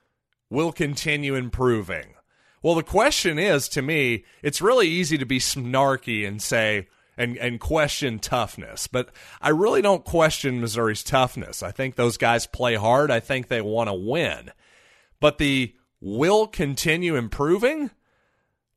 will 0.49 0.71
continue 0.71 1.35
improving. 1.35 2.13
Well, 2.61 2.75
the 2.75 2.83
question 2.83 3.37
is 3.39 3.69
to 3.69 3.81
me, 3.81 4.25
it's 4.41 4.61
really 4.61 4.87
easy 4.87 5.17
to 5.17 5.25
be 5.25 5.39
snarky 5.39 6.27
and 6.27 6.41
say, 6.41 6.87
and, 7.17 7.37
and 7.37 7.59
question 7.59 8.19
toughness. 8.19 8.87
But 8.87 9.09
I 9.41 9.49
really 9.49 9.81
don't 9.81 10.05
question 10.05 10.61
Missouri's 10.61 11.03
toughness. 11.03 11.63
I 11.63 11.71
think 11.71 11.95
those 11.95 12.17
guys 12.17 12.47
play 12.47 12.75
hard. 12.75 13.09
I 13.11 13.19
think 13.19 13.47
they 13.47 13.61
want 13.61 13.89
to 13.89 13.93
win. 13.93 14.51
But 15.19 15.37
the 15.37 15.75
will 15.99 16.47
continue 16.47 17.15
improving? 17.15 17.89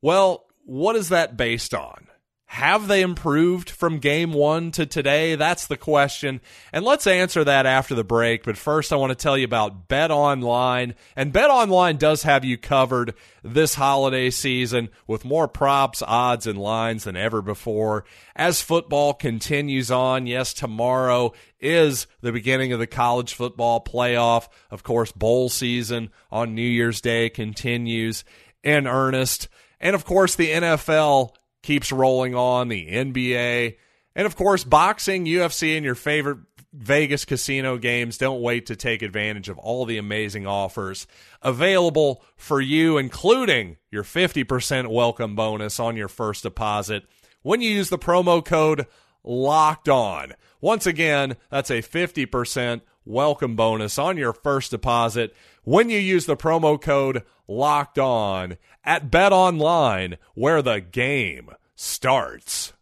Well, 0.00 0.46
what 0.64 0.96
is 0.96 1.10
that 1.10 1.36
based 1.36 1.74
on? 1.74 2.06
Have 2.52 2.88
they 2.88 3.02
improved 3.02 3.70
from 3.70 4.00
game 4.00 4.32
one 4.32 4.72
to 4.72 4.84
today? 4.84 5.36
That's 5.36 5.68
the 5.68 5.76
question. 5.76 6.40
And 6.72 6.84
let's 6.84 7.06
answer 7.06 7.44
that 7.44 7.64
after 7.64 7.94
the 7.94 8.02
break. 8.02 8.42
But 8.42 8.56
first, 8.56 8.92
I 8.92 8.96
want 8.96 9.10
to 9.10 9.14
tell 9.14 9.38
you 9.38 9.44
about 9.44 9.86
Bet 9.86 10.10
Online. 10.10 10.96
And 11.14 11.32
Bet 11.32 11.48
Online 11.48 11.96
does 11.96 12.24
have 12.24 12.44
you 12.44 12.58
covered 12.58 13.14
this 13.44 13.76
holiday 13.76 14.30
season 14.30 14.88
with 15.06 15.24
more 15.24 15.46
props, 15.46 16.02
odds, 16.04 16.44
and 16.44 16.58
lines 16.58 17.04
than 17.04 17.14
ever 17.14 17.40
before. 17.40 18.04
As 18.34 18.60
football 18.60 19.14
continues 19.14 19.92
on, 19.92 20.26
yes, 20.26 20.52
tomorrow 20.52 21.32
is 21.60 22.08
the 22.20 22.32
beginning 22.32 22.72
of 22.72 22.80
the 22.80 22.88
college 22.88 23.32
football 23.32 23.80
playoff. 23.80 24.48
Of 24.72 24.82
course, 24.82 25.12
bowl 25.12 25.50
season 25.50 26.10
on 26.32 26.56
New 26.56 26.62
Year's 26.62 27.00
Day 27.00 27.30
continues 27.30 28.24
in 28.64 28.88
earnest. 28.88 29.46
And 29.80 29.94
of 29.94 30.04
course, 30.04 30.34
the 30.34 30.50
NFL 30.50 31.36
keeps 31.62 31.92
rolling 31.92 32.34
on, 32.34 32.68
the 32.68 32.86
NBA, 32.86 33.76
and 34.14 34.26
of 34.26 34.36
course, 34.36 34.64
boxing, 34.64 35.24
UFC, 35.24 35.76
and 35.76 35.84
your 35.84 35.94
favorite 35.94 36.38
Vegas 36.72 37.24
casino 37.24 37.78
games. 37.78 38.18
Don't 38.18 38.42
wait 38.42 38.66
to 38.66 38.76
take 38.76 39.02
advantage 39.02 39.48
of 39.48 39.58
all 39.58 39.84
the 39.84 39.98
amazing 39.98 40.46
offers 40.46 41.06
available 41.42 42.22
for 42.36 42.60
you, 42.60 42.96
including 42.96 43.76
your 43.90 44.04
50% 44.04 44.88
welcome 44.88 45.34
bonus 45.34 45.80
on 45.80 45.96
your 45.96 46.08
first 46.08 46.42
deposit 46.44 47.04
when 47.42 47.60
you 47.60 47.70
use 47.70 47.88
the 47.88 47.98
promo 47.98 48.44
code 48.44 48.86
locked 49.24 49.88
on. 49.88 50.34
Once 50.60 50.86
again, 50.86 51.36
that's 51.50 51.70
a 51.70 51.82
50% 51.82 52.82
welcome 53.04 53.56
bonus 53.56 53.98
on 53.98 54.16
your 54.16 54.32
first 54.32 54.70
deposit 54.70 55.34
when 55.62 55.90
you 55.90 55.98
use 55.98 56.26
the 56.26 56.36
promo 56.36 56.80
code 56.80 57.22
locked 57.46 57.98
on 57.98 58.56
at 58.84 59.10
Bet 59.10 59.32
Online, 59.32 60.16
where 60.34 60.62
the 60.62 60.80
game 60.80 61.50
starts. 61.74 62.72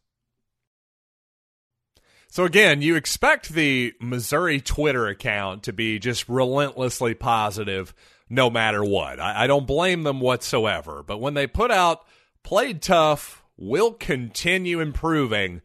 So, 2.31 2.45
again, 2.45 2.83
you 2.83 2.95
expect 2.95 3.49
the 3.49 3.95
Missouri 4.01 4.61
Twitter 4.61 5.09
account 5.09 5.65
to 5.65 5.73
be 5.73 5.99
just 5.99 6.29
relentlessly 6.29 7.15
positive 7.15 7.95
no 8.31 8.51
matter 8.51 8.85
what. 8.85 9.19
I, 9.19 9.45
I 9.45 9.47
don't 9.47 9.67
blame 9.67 10.03
them 10.03 10.21
whatsoever. 10.21 11.03
But 11.03 11.19
when 11.19 11.35
they 11.35 11.47
put 11.47 11.71
out 11.71 12.05
played 12.43 12.83
tough, 12.83 13.43
will 13.57 13.93
continue 13.93 14.81
improving, 14.81 15.63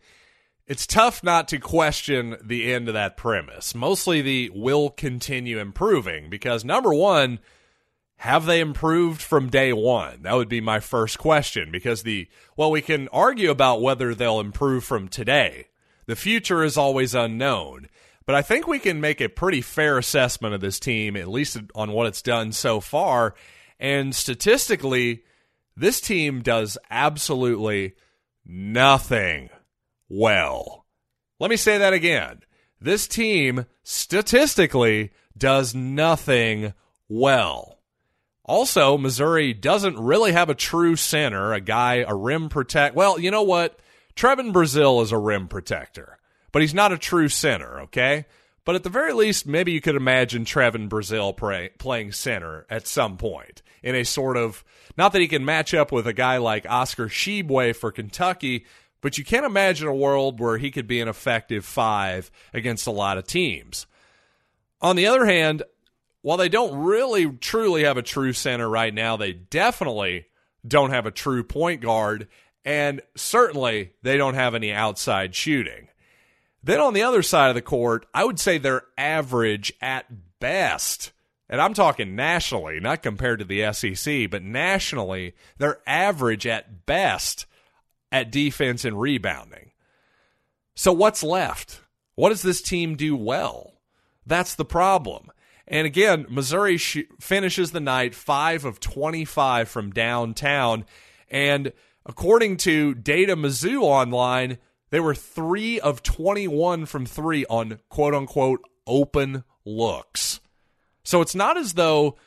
it's 0.68 0.88
tough 0.88 1.24
not 1.24 1.48
to 1.50 1.60
question 1.60 2.38
the 2.44 2.72
end 2.72 2.88
of 2.88 2.94
that 2.94 3.18
premise. 3.18 3.76
Mostly 3.76 4.22
the 4.22 4.52
will 4.54 4.90
continue 4.90 5.60
improving 5.60 6.30
because, 6.30 6.64
number 6.64 6.94
one, 6.94 7.40
have 8.18 8.46
they 8.46 8.62
improved 8.62 9.22
from 9.22 9.50
day 9.50 9.74
one? 9.74 10.22
That 10.22 10.36
would 10.36 10.48
be 10.48 10.62
my 10.62 10.80
first 10.80 11.20
question 11.20 11.72
because 11.72 12.04
the, 12.04 12.30
well, 12.56 12.72
we 12.72 12.82
can 12.82 13.10
argue 13.10 13.52
about 13.52 13.82
whether 13.82 14.16
they'll 14.16 14.40
improve 14.40 14.86
from 14.86 15.10
today. 15.10 15.68
The 16.06 16.16
future 16.16 16.64
is 16.64 16.78
always 16.78 17.14
unknown. 17.14 17.88
But 18.26 18.36
I 18.36 18.42
think 18.42 18.66
we 18.66 18.80
can 18.80 19.02
make 19.02 19.20
a 19.20 19.28
pretty 19.28 19.62
fair 19.62 19.98
assessment 19.98 20.54
of 20.54 20.62
this 20.62 20.80
team, 20.80 21.18
at 21.18 21.28
least 21.28 21.58
on 21.76 21.92
what 21.92 22.08
it's 22.08 22.22
done 22.22 22.54
so 22.54 22.80
far. 22.80 23.36
And 23.80 24.16
statistically, 24.16 25.24
this 25.76 26.00
team 26.00 26.42
does 26.42 26.78
absolutely 26.90 27.96
nothing 28.46 29.50
well. 30.10 30.86
Let 31.40 31.50
me 31.50 31.58
say 31.58 31.78
that 31.78 31.94
again. 31.94 32.42
This 32.80 33.08
team 33.08 33.66
statistically 33.84 35.12
does 35.38 35.74
nothing 35.74 36.74
well. 37.08 37.80
Also, 38.46 38.98
Missouri 38.98 39.54
doesn't 39.54 39.98
really 39.98 40.34
have 40.34 40.50
a 40.50 40.56
true 40.56 40.96
center, 40.98 41.54
a 41.54 41.62
guy, 41.62 42.06
a 42.08 42.14
rim 42.14 42.50
protect. 42.50 42.96
Well, 42.96 43.20
you 43.20 43.32
know 43.32 43.44
what? 43.44 43.80
Trevon 44.16 44.52
Brazile 44.52 45.02
is 45.02 45.12
a 45.12 45.18
rim 45.18 45.48
protector, 45.48 46.20
but 46.52 46.62
he's 46.62 46.74
not 46.74 46.92
a 46.92 46.98
true 46.98 47.30
center, 47.30 47.82
okay? 47.82 48.26
But 48.66 48.76
at 48.76 48.84
the 48.84 48.90
very 48.90 49.14
least, 49.14 49.48
maybe 49.48 49.72
you 49.72 49.82
could 49.82 49.96
imagine 49.96 50.46
Trevon 50.46 50.90
Brazile 50.90 51.36
pray, 51.36 51.72
playing 51.78 52.12
center 52.12 52.66
at 52.70 52.88
some 52.88 53.18
point 53.18 53.62
in 53.82 53.96
a 53.96 54.04
sort 54.04 54.38
of, 54.38 54.64
not 54.98 55.14
that 55.14 55.22
he 55.22 55.28
can 55.28 55.44
match 55.44 55.74
up 55.74 55.92
with 55.92 56.06
a 56.06 56.14
guy 56.14 56.38
like 56.38 56.66
Oscar 56.70 57.08
Tshiebwe 57.08 57.76
for 57.76 57.92
Kentucky, 57.92 58.66
but 59.04 59.18
you 59.18 59.26
can't 59.26 59.46
imagine 59.46 59.88
a 59.88 59.94
world 59.94 60.40
where 60.40 60.58
he 60.58 60.72
could 60.72 60.88
be 60.88 61.02
an 61.02 61.10
effective 61.10 61.66
five 61.66 62.32
against 62.54 62.88
a 62.88 62.92
lot 62.92 63.18
of 63.18 63.28
teams. 63.28 63.86
On 64.82 64.96
the 64.96 65.08
other 65.08 65.26
hand, 65.26 65.62
while 66.22 66.38
they 66.38 66.48
don't 66.48 66.84
really 66.84 67.30
truly 67.30 67.84
have 67.84 67.98
a 67.98 68.02
true 68.02 68.32
center 68.32 68.68
right 68.68 68.94
now, 68.94 69.18
they 69.18 69.34
definitely 69.34 70.28
don't 70.66 70.92
have 70.92 71.06
a 71.06 71.12
true 71.12 71.44
point 71.44 71.82
guard, 71.82 72.30
and 72.64 73.02
certainly 73.16 73.92
they 74.04 74.16
don't 74.16 74.36
have 74.36 74.56
any 74.56 74.72
outside 74.72 75.36
shooting. 75.36 75.90
Then 76.64 76.80
on 76.80 76.94
the 76.94 77.04
other 77.04 77.24
side 77.24 77.50
of 77.50 77.56
the 77.56 77.62
court, 77.62 78.06
I 78.14 78.24
would 78.24 78.40
say 78.40 78.58
they're 78.58 78.86
average 78.98 79.74
at 79.82 80.06
best. 80.40 81.12
And 81.50 81.60
I'm 81.60 81.74
talking 81.74 82.16
nationally, 82.16 82.80
not 82.80 83.04
compared 83.04 83.40
to 83.40 83.46
the 83.46 83.74
SEC, 83.74 84.30
but 84.32 84.44
nationally, 84.44 85.36
they're 85.58 85.82
average 85.86 86.48
at 86.48 86.86
best 86.86 87.46
at 88.14 88.32
defense 88.32 88.86
and 88.86 89.02
rebounding. 89.02 89.72
So 90.76 90.94
what's 90.94 91.24
left? 91.24 91.82
What 92.16 92.30
does 92.30 92.44
this 92.44 92.62
team 92.62 92.96
do 92.96 93.16
well? 93.16 93.82
That's 94.26 94.54
the 94.56 94.64
problem. 94.64 95.32
And 95.68 95.88
again, 95.88 96.28
Missouri 96.30 96.78
sh- 96.78 97.06
finishes 97.20 97.72
the 97.72 97.80
night 97.80 98.14
5 98.14 98.66
of 98.66 98.80
25 98.80 99.68
from 99.68 99.92
downtown. 99.92 100.86
And 101.28 101.74
according 102.06 102.58
to 102.58 102.94
Data 102.94 103.36
Mizzou 103.36 103.82
Online, 103.82 104.60
they 104.92 105.00
were 105.00 105.16
3 105.16 105.80
of 105.80 106.04
21 106.04 106.86
from 106.86 107.08
3 107.08 107.46
on 107.48 107.80
quote 107.90 108.14
unquote 108.14 108.62
open 108.86 109.44
looks. 109.66 110.40
So 111.04 111.22
it's 111.22 111.36
not 111.36 111.58
as 111.58 111.74
though 111.74 112.18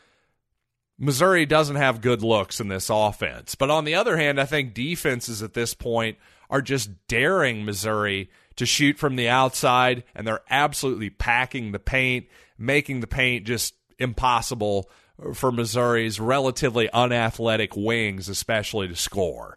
Missouri 0.98 1.46
doesn't 1.46 1.76
have 1.76 2.00
good 2.00 2.22
looks 2.22 2.60
in 2.60 2.68
this 2.68 2.90
offense. 2.90 3.54
But 3.54 3.70
on 3.70 3.84
the 3.84 3.94
other 3.94 4.16
hand, 4.16 4.40
I 4.40 4.44
think 4.44 4.74
defenses 4.74 5.42
at 5.42 5.54
this 5.54 5.74
point 5.74 6.16
are 6.48 6.62
just 6.62 6.90
daring 7.08 7.64
Missouri 7.64 8.30
to 8.56 8.64
shoot 8.64 8.98
from 8.98 9.16
the 9.16 9.28
outside, 9.28 10.04
and 10.14 10.26
they're 10.26 10.40
absolutely 10.48 11.10
packing 11.10 11.72
the 11.72 11.78
paint 11.78 12.26
making 12.58 13.00
the 13.00 13.06
paint 13.06 13.46
just 13.46 13.74
impossible 13.98 14.90
for 15.34 15.50
Missouri's 15.50 16.20
relatively 16.20 16.90
unathletic 16.90 17.76
wings, 17.76 18.28
especially 18.28 18.88
to 18.88 18.96
score. 18.96 19.56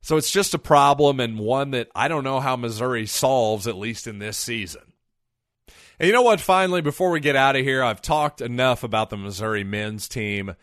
So 0.00 0.16
it's 0.16 0.30
just 0.30 0.54
a 0.54 0.58
problem 0.58 1.20
and 1.20 1.38
one 1.38 1.72
that 1.72 1.88
I 1.94 2.08
don't 2.08 2.24
know 2.24 2.40
how 2.40 2.56
Missouri 2.56 3.06
solves, 3.06 3.66
at 3.66 3.76
least 3.76 4.06
in 4.06 4.18
this 4.18 4.36
season. 4.36 4.85
And 5.98 6.06
you 6.06 6.12
know 6.12 6.22
what? 6.22 6.40
Finally, 6.40 6.82
before 6.82 7.10
we 7.10 7.20
get 7.20 7.36
out 7.36 7.56
of 7.56 7.64
here, 7.64 7.82
I've 7.82 8.02
talked 8.02 8.40
enough 8.40 8.82
about 8.82 9.10
the 9.10 9.16
Missouri 9.16 9.64
men's 9.64 10.08
team 10.08 10.54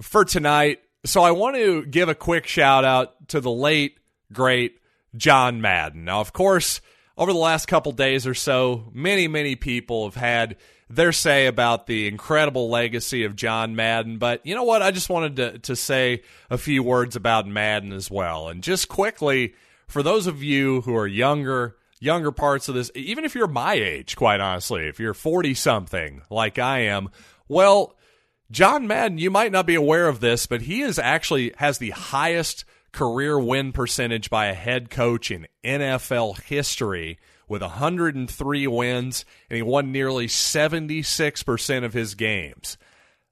for 0.00 0.24
tonight. 0.24 0.80
So 1.04 1.22
I 1.22 1.30
want 1.32 1.56
to 1.56 1.84
give 1.84 2.08
a 2.08 2.14
quick 2.14 2.46
shout 2.46 2.84
out 2.84 3.28
to 3.28 3.40
the 3.40 3.50
late, 3.50 3.98
great 4.32 4.78
John 5.16 5.60
Madden. 5.60 6.04
Now, 6.04 6.20
of 6.20 6.32
course, 6.32 6.80
over 7.16 7.32
the 7.32 7.38
last 7.38 7.66
couple 7.66 7.92
days 7.92 8.26
or 8.26 8.34
so, 8.34 8.90
many, 8.92 9.28
many 9.28 9.54
people 9.56 10.04
have 10.04 10.14
had 10.14 10.56
their 10.88 11.12
say 11.12 11.46
about 11.46 11.86
the 11.86 12.08
incredible 12.08 12.68
legacy 12.68 13.24
of 13.24 13.36
John 13.36 13.76
Madden. 13.76 14.18
But 14.18 14.44
you 14.44 14.54
know 14.54 14.64
what? 14.64 14.82
I 14.82 14.90
just 14.90 15.10
wanted 15.10 15.36
to, 15.36 15.58
to 15.60 15.76
say 15.76 16.22
a 16.48 16.58
few 16.58 16.82
words 16.82 17.16
about 17.16 17.46
Madden 17.46 17.92
as 17.92 18.10
well. 18.10 18.48
And 18.48 18.62
just 18.62 18.88
quickly, 18.88 19.54
for 19.86 20.02
those 20.02 20.26
of 20.26 20.42
you 20.42 20.80
who 20.82 20.96
are 20.96 21.06
younger, 21.06 21.76
younger 22.00 22.32
parts 22.32 22.68
of 22.68 22.74
this, 22.74 22.90
even 22.94 23.24
if 23.24 23.34
you're 23.34 23.46
my 23.46 23.74
age, 23.74 24.16
quite 24.16 24.40
honestly, 24.40 24.88
if 24.88 24.98
you're 24.98 25.14
40 25.14 25.54
something 25.54 26.22
like 26.30 26.58
I 26.58 26.80
am, 26.80 27.10
well, 27.46 27.94
John 28.50 28.86
Madden, 28.86 29.18
you 29.18 29.30
might 29.30 29.52
not 29.52 29.66
be 29.66 29.76
aware 29.76 30.08
of 30.08 30.20
this, 30.20 30.46
but 30.46 30.62
he 30.62 30.80
is 30.80 30.98
actually 30.98 31.52
has 31.58 31.78
the 31.78 31.90
highest 31.90 32.64
career 32.92 33.38
win 33.38 33.70
percentage 33.70 34.30
by 34.30 34.46
a 34.46 34.54
head 34.54 34.90
coach 34.90 35.30
in 35.30 35.46
NFL 35.62 36.40
history 36.42 37.18
with 37.48 37.62
103 37.62 38.66
wins, 38.66 39.24
and 39.48 39.56
he 39.56 39.62
won 39.62 39.92
nearly 39.92 40.26
76% 40.26 41.84
of 41.84 41.92
his 41.92 42.14
games. 42.14 42.78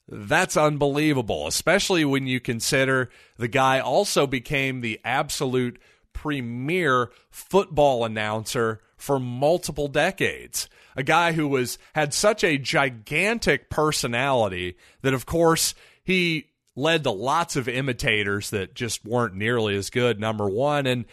That's 0.09 0.57
unbelievable, 0.57 1.47
especially 1.47 2.05
when 2.05 2.27
you 2.27 2.41
consider 2.41 3.11
the 3.37 3.49
guy 3.49 3.81
also 3.81 4.27
became 4.27 4.81
the 4.81 5.01
absolute 5.05 5.81
premier 6.19 7.13
football 7.31 8.05
announcer 8.05 8.81
for 8.97 9.21
multiple 9.21 9.87
decades. 9.87 10.69
A 10.97 11.05
guy 11.05 11.31
who 11.31 11.47
was 11.47 11.79
had 11.95 12.13
such 12.13 12.43
a 12.43 12.59
gigantic 12.59 13.71
personality 13.71 14.77
that 15.03 15.15
of 15.15 15.27
course 15.27 15.77
he 16.03 16.47
led 16.75 17.05
to 17.05 17.11
lots 17.13 17.55
of 17.55 17.69
imitators 17.69 18.51
that 18.51 18.75
just 18.75 19.05
weren't 19.05 19.37
nearly 19.37 19.77
as 19.77 19.91
good 19.91 20.19
number 20.19 20.49
1 20.49 20.87
and 20.87 21.05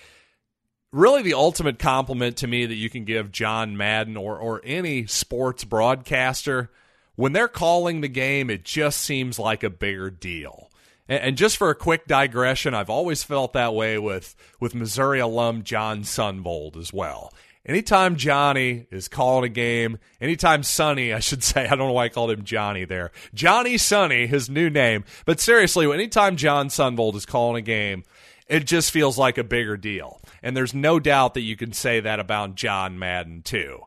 really 0.92 1.22
the 1.22 1.36
ultimate 1.36 1.78
compliment 1.78 2.38
to 2.38 2.48
me 2.48 2.66
that 2.66 2.74
you 2.74 2.90
can 2.90 3.06
give 3.06 3.32
John 3.32 3.78
Madden 3.78 4.18
or 4.18 4.40
or 4.40 4.60
any 4.64 5.06
sports 5.06 5.64
broadcaster 5.64 6.72
when 7.16 7.34
they're 7.34 7.48
calling 7.48 8.02
the 8.02 8.08
game 8.08 8.50
it 8.50 8.64
just 8.64 9.02
seems 9.02 9.38
like 9.38 9.64
a 9.64 9.70
bigger 9.70 10.10
deal. 10.10 10.72
And 11.08 11.38
just 11.38 11.58
for 11.58 11.70
a 11.70 11.76
quick 11.76 12.08
digression, 12.08 12.74
I've 12.74 12.90
always 12.90 13.24
felt 13.24 13.54
that 13.54 13.76
way 13.76 14.00
with, 14.00 14.36
with 14.60 14.74
Missouri 14.74 15.20
alum 15.20 15.64
John 15.64 16.02
Sunvold 16.02 16.78
as 16.78 16.92
well. 16.92 17.32
Anytime 17.64 18.16
Johnny 18.16 18.86
is 18.92 19.08
calling 19.08 19.44
a 19.44 19.50
game, 19.50 19.98
anytime 20.22 20.62
Sonny, 20.62 21.14
I 21.14 21.20
should 21.20 21.44
say, 21.44 21.66
I 21.66 21.70
don't 21.70 21.80
know 21.80 21.94
why 21.94 22.06
I 22.06 22.10
called 22.10 22.32
him 22.32 22.44
Johnny 22.44 22.86
there. 22.86 23.12
Johnny 23.34 23.78
Sonny, 23.78 24.28
his 24.28 24.50
new 24.50 24.70
name. 24.70 25.04
But 25.26 25.40
seriously, 25.40 25.92
anytime 25.92 26.38
John 26.38 26.70
Sunvold 26.70 27.16
is 27.16 27.26
calling 27.26 27.58
a 27.58 27.62
game, 27.62 28.04
it 28.48 28.66
just 28.66 28.92
feels 28.92 29.18
like 29.18 29.38
a 29.38 29.44
bigger 29.44 29.78
deal. 29.78 30.22
And 30.44 30.56
there's 30.56 30.74
no 30.74 31.00
doubt 31.00 31.34
that 31.34 31.42
you 31.42 31.56
can 31.56 31.74
say 31.74 32.00
that 32.00 32.20
about 32.20 32.56
John 32.56 33.00
Madden, 33.00 33.42
too. 33.42 33.82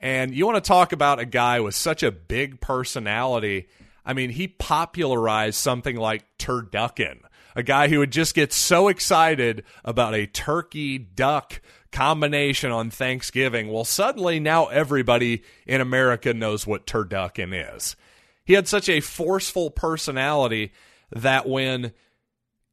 And 0.00 0.34
you 0.34 0.46
want 0.46 0.62
to 0.62 0.66
talk 0.66 0.92
about 0.92 1.20
a 1.20 1.24
guy 1.24 1.60
with 1.60 1.74
such 1.74 2.02
a 2.02 2.10
big 2.10 2.60
personality. 2.60 3.68
I 4.04 4.12
mean, 4.12 4.30
he 4.30 4.48
popularized 4.48 5.56
something 5.56 5.96
like 5.96 6.24
turducken, 6.38 7.20
a 7.54 7.62
guy 7.62 7.88
who 7.88 7.98
would 7.98 8.12
just 8.12 8.34
get 8.34 8.52
so 8.52 8.88
excited 8.88 9.64
about 9.84 10.14
a 10.14 10.26
turkey 10.26 10.98
duck 10.98 11.60
combination 11.92 12.70
on 12.70 12.90
Thanksgiving. 12.90 13.70
Well, 13.70 13.84
suddenly 13.84 14.40
now 14.40 14.66
everybody 14.66 15.42
in 15.66 15.80
America 15.80 16.32
knows 16.32 16.66
what 16.66 16.86
turducken 16.86 17.76
is. 17.76 17.96
He 18.44 18.54
had 18.54 18.68
such 18.68 18.88
a 18.88 19.00
forceful 19.00 19.70
personality 19.70 20.72
that 21.12 21.48
when 21.48 21.92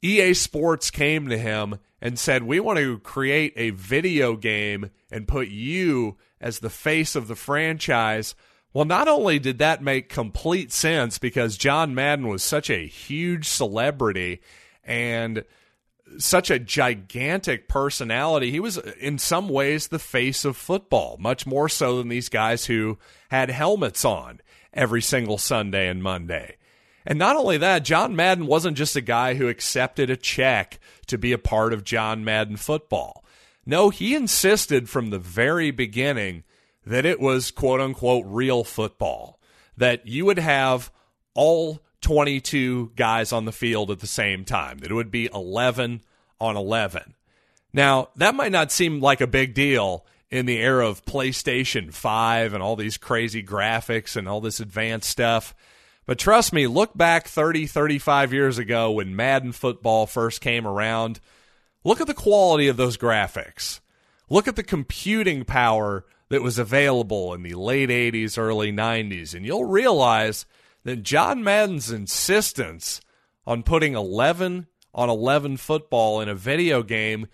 EA 0.01 0.33
Sports 0.33 0.91
came 0.91 1.27
to 1.29 1.37
him 1.37 1.79
and 2.01 2.19
said, 2.19 2.43
We 2.43 2.59
want 2.59 2.79
to 2.79 2.99
create 2.99 3.53
a 3.55 3.71
video 3.71 4.35
game 4.35 4.91
and 5.11 5.27
put 5.27 5.47
you 5.47 6.17
as 6.39 6.59
the 6.59 6.69
face 6.69 7.15
of 7.15 7.27
the 7.27 7.35
franchise. 7.35 8.35
Well, 8.77 8.85
not 8.85 9.07
only 9.07 9.39
did 9.39 9.57
that 9.57 9.81
make 9.81 10.07
complete 10.07 10.71
sense 10.71 11.17
because 11.17 11.57
John 11.57 11.95
Madden 11.95 12.27
was 12.27 12.43
such 12.43 12.69
a 12.69 12.85
huge 12.85 13.47
celebrity 13.47 14.39
and 14.83 15.45
such 16.19 16.51
a 16.51 16.59
gigantic 16.59 17.67
personality. 17.67 18.51
He 18.51 18.59
was, 18.59 18.77
in 18.77 19.17
some 19.17 19.49
ways, 19.49 19.87
the 19.87 19.97
face 19.97 20.45
of 20.45 20.55
football, 20.55 21.17
much 21.19 21.47
more 21.47 21.67
so 21.67 21.97
than 21.97 22.09
these 22.09 22.29
guys 22.29 22.67
who 22.67 22.99
had 23.31 23.49
helmets 23.49 24.05
on 24.05 24.41
every 24.71 25.01
single 25.01 25.39
Sunday 25.39 25.87
and 25.87 26.03
Monday. 26.03 26.57
And 27.03 27.17
not 27.17 27.35
only 27.35 27.57
that, 27.57 27.83
John 27.83 28.15
Madden 28.15 28.45
wasn't 28.45 28.77
just 28.77 28.95
a 28.95 29.01
guy 29.01 29.33
who 29.33 29.47
accepted 29.47 30.11
a 30.11 30.15
check 30.15 30.79
to 31.07 31.17
be 31.17 31.31
a 31.31 31.39
part 31.39 31.73
of 31.73 31.83
John 31.83 32.23
Madden 32.23 32.57
football. 32.57 33.25
No, 33.65 33.89
he 33.89 34.13
insisted 34.13 34.87
from 34.87 35.09
the 35.09 35.17
very 35.17 35.71
beginning 35.71 36.43
that 36.87 37.05
it 37.05 37.19
was 37.19 37.51
quote 37.51 37.81
unquote 37.81 38.25
real 38.27 38.63
football, 38.63 39.39
that 39.75 40.07
you 40.07 40.25
would 40.25 40.39
have 40.39 40.91
all 41.33 41.81
22 42.01 42.91
guys 42.95 43.31
on 43.31 43.45
the 43.45 43.51
field 43.51 43.91
at 43.91 43.99
the 43.99 44.07
same 44.07 44.45
time, 44.45 44.79
that 44.79 44.91
it 44.91 44.93
would 44.93 45.11
be 45.11 45.29
11 45.33 46.01
on 46.39 46.55
11. 46.55 47.13
Now, 47.73 48.09
that 48.15 48.35
might 48.35 48.51
not 48.51 48.71
seem 48.71 49.01
like 49.01 49.21
a 49.21 49.27
big 49.27 49.53
deal 49.53 50.05
in 50.29 50.45
the 50.45 50.57
era 50.57 50.87
of 50.87 51.05
PlayStation 51.05 51.93
5 51.93 52.53
and 52.53 52.63
all 52.63 52.75
these 52.75 52.97
crazy 52.97 53.43
graphics 53.43 54.15
and 54.15 54.27
all 54.27 54.41
this 54.41 54.59
advanced 54.59 55.09
stuff. 55.09 55.55
But 56.05 56.19
trust 56.19 56.53
me, 56.53 56.67
look 56.67 56.97
back 56.97 57.27
30, 57.27 57.67
35 57.67 58.33
years 58.33 58.57
ago 58.57 58.91
when 58.91 59.15
Madden 59.15 59.51
football 59.51 60.05
first 60.05 60.41
came 60.41 60.65
around. 60.65 61.19
Look 61.83 62.01
at 62.01 62.07
the 62.07 62.13
quality 62.13 62.67
of 62.67 62.77
those 62.77 62.97
graphics. 62.97 63.79
Look 64.29 64.47
at 64.47 64.55
the 64.55 64.63
computing 64.63 65.45
power 65.45 66.05
that 66.29 66.43
was 66.43 66.59
available 66.59 67.33
in 67.33 67.43
the 67.43 67.53
late 67.53 67.89
80s, 67.89 68.37
early 68.37 68.71
90s, 68.71 69.33
and 69.33 69.45
you'll 69.45 69.65
realize 69.65 70.45
that 70.83 71.03
John 71.03 71.43
Madden's 71.43 71.91
insistence 71.91 73.01
on 73.45 73.63
putting 73.63 73.93
11 73.93 74.67
on 74.93 75.09
11 75.09 75.57
football 75.57 76.21
in 76.21 76.27
a 76.27 76.35
video 76.35 76.81
game 76.83 77.27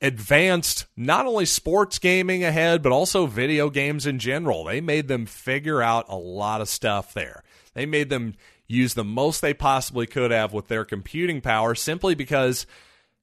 advanced 0.00 0.86
not 0.96 1.26
only 1.26 1.44
sports 1.44 1.98
gaming 1.98 2.42
ahead, 2.42 2.82
but 2.82 2.92
also 2.92 3.26
video 3.26 3.70
games 3.70 4.06
in 4.06 4.18
general. 4.18 4.64
They 4.64 4.80
made 4.80 5.08
them 5.08 5.26
figure 5.26 5.82
out 5.82 6.06
a 6.08 6.16
lot 6.16 6.60
of 6.60 6.68
stuff 6.68 7.14
there. 7.14 7.42
They 7.74 7.86
made 7.86 8.10
them 8.10 8.34
use 8.66 8.94
the 8.94 9.04
most 9.04 9.40
they 9.40 9.54
possibly 9.54 10.06
could 10.06 10.30
have 10.30 10.52
with 10.52 10.68
their 10.68 10.84
computing 10.84 11.40
power 11.40 11.74
simply 11.74 12.14
because 12.14 12.66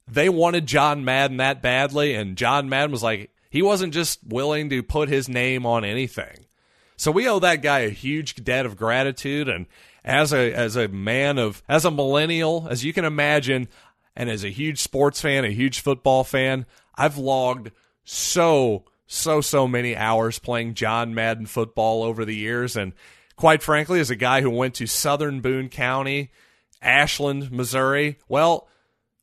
they 0.07 0.29
wanted 0.29 0.67
John 0.67 1.03
Madden 1.03 1.37
that 1.37 1.61
badly. 1.61 2.15
And 2.15 2.37
John 2.37 2.69
Madden 2.69 2.91
was 2.91 3.03
like, 3.03 3.31
he 3.49 3.61
wasn't 3.61 3.93
just 3.93 4.19
willing 4.25 4.69
to 4.69 4.83
put 4.83 5.09
his 5.09 5.27
name 5.27 5.65
on 5.65 5.83
anything. 5.83 6.45
So 6.95 7.11
we 7.11 7.27
owe 7.27 7.39
that 7.39 7.61
guy 7.61 7.79
a 7.79 7.89
huge 7.89 8.35
debt 8.35 8.65
of 8.65 8.77
gratitude. 8.77 9.47
And 9.47 9.65
as 10.03 10.33
a 10.33 10.53
as 10.53 10.75
a 10.75 10.87
man 10.87 11.37
of 11.37 11.63
as 11.67 11.85
a 11.85 11.91
millennial, 11.91 12.67
as 12.69 12.83
you 12.83 12.93
can 12.93 13.05
imagine, 13.05 13.67
and 14.15 14.29
as 14.29 14.43
a 14.43 14.49
huge 14.49 14.79
sports 14.79 15.21
fan, 15.21 15.45
a 15.45 15.49
huge 15.49 15.79
football 15.79 16.23
fan, 16.23 16.65
I've 16.95 17.17
logged 17.17 17.71
so 18.03 18.85
so 19.07 19.41
so 19.41 19.67
many 19.67 19.95
hours 19.95 20.39
playing 20.39 20.75
John 20.75 21.15
Madden 21.15 21.45
football 21.45 22.03
over 22.03 22.25
the 22.25 22.35
years 22.35 22.75
and 22.75 22.93
quite 23.35 23.63
frankly 23.63 23.99
as 23.99 24.09
a 24.09 24.15
guy 24.15 24.41
who 24.41 24.49
went 24.49 24.75
to 24.75 24.85
Southern 24.85 25.39
Boone 25.39 25.69
County, 25.69 26.29
Ashland, 26.81 27.51
Missouri, 27.51 28.19
well, 28.27 28.67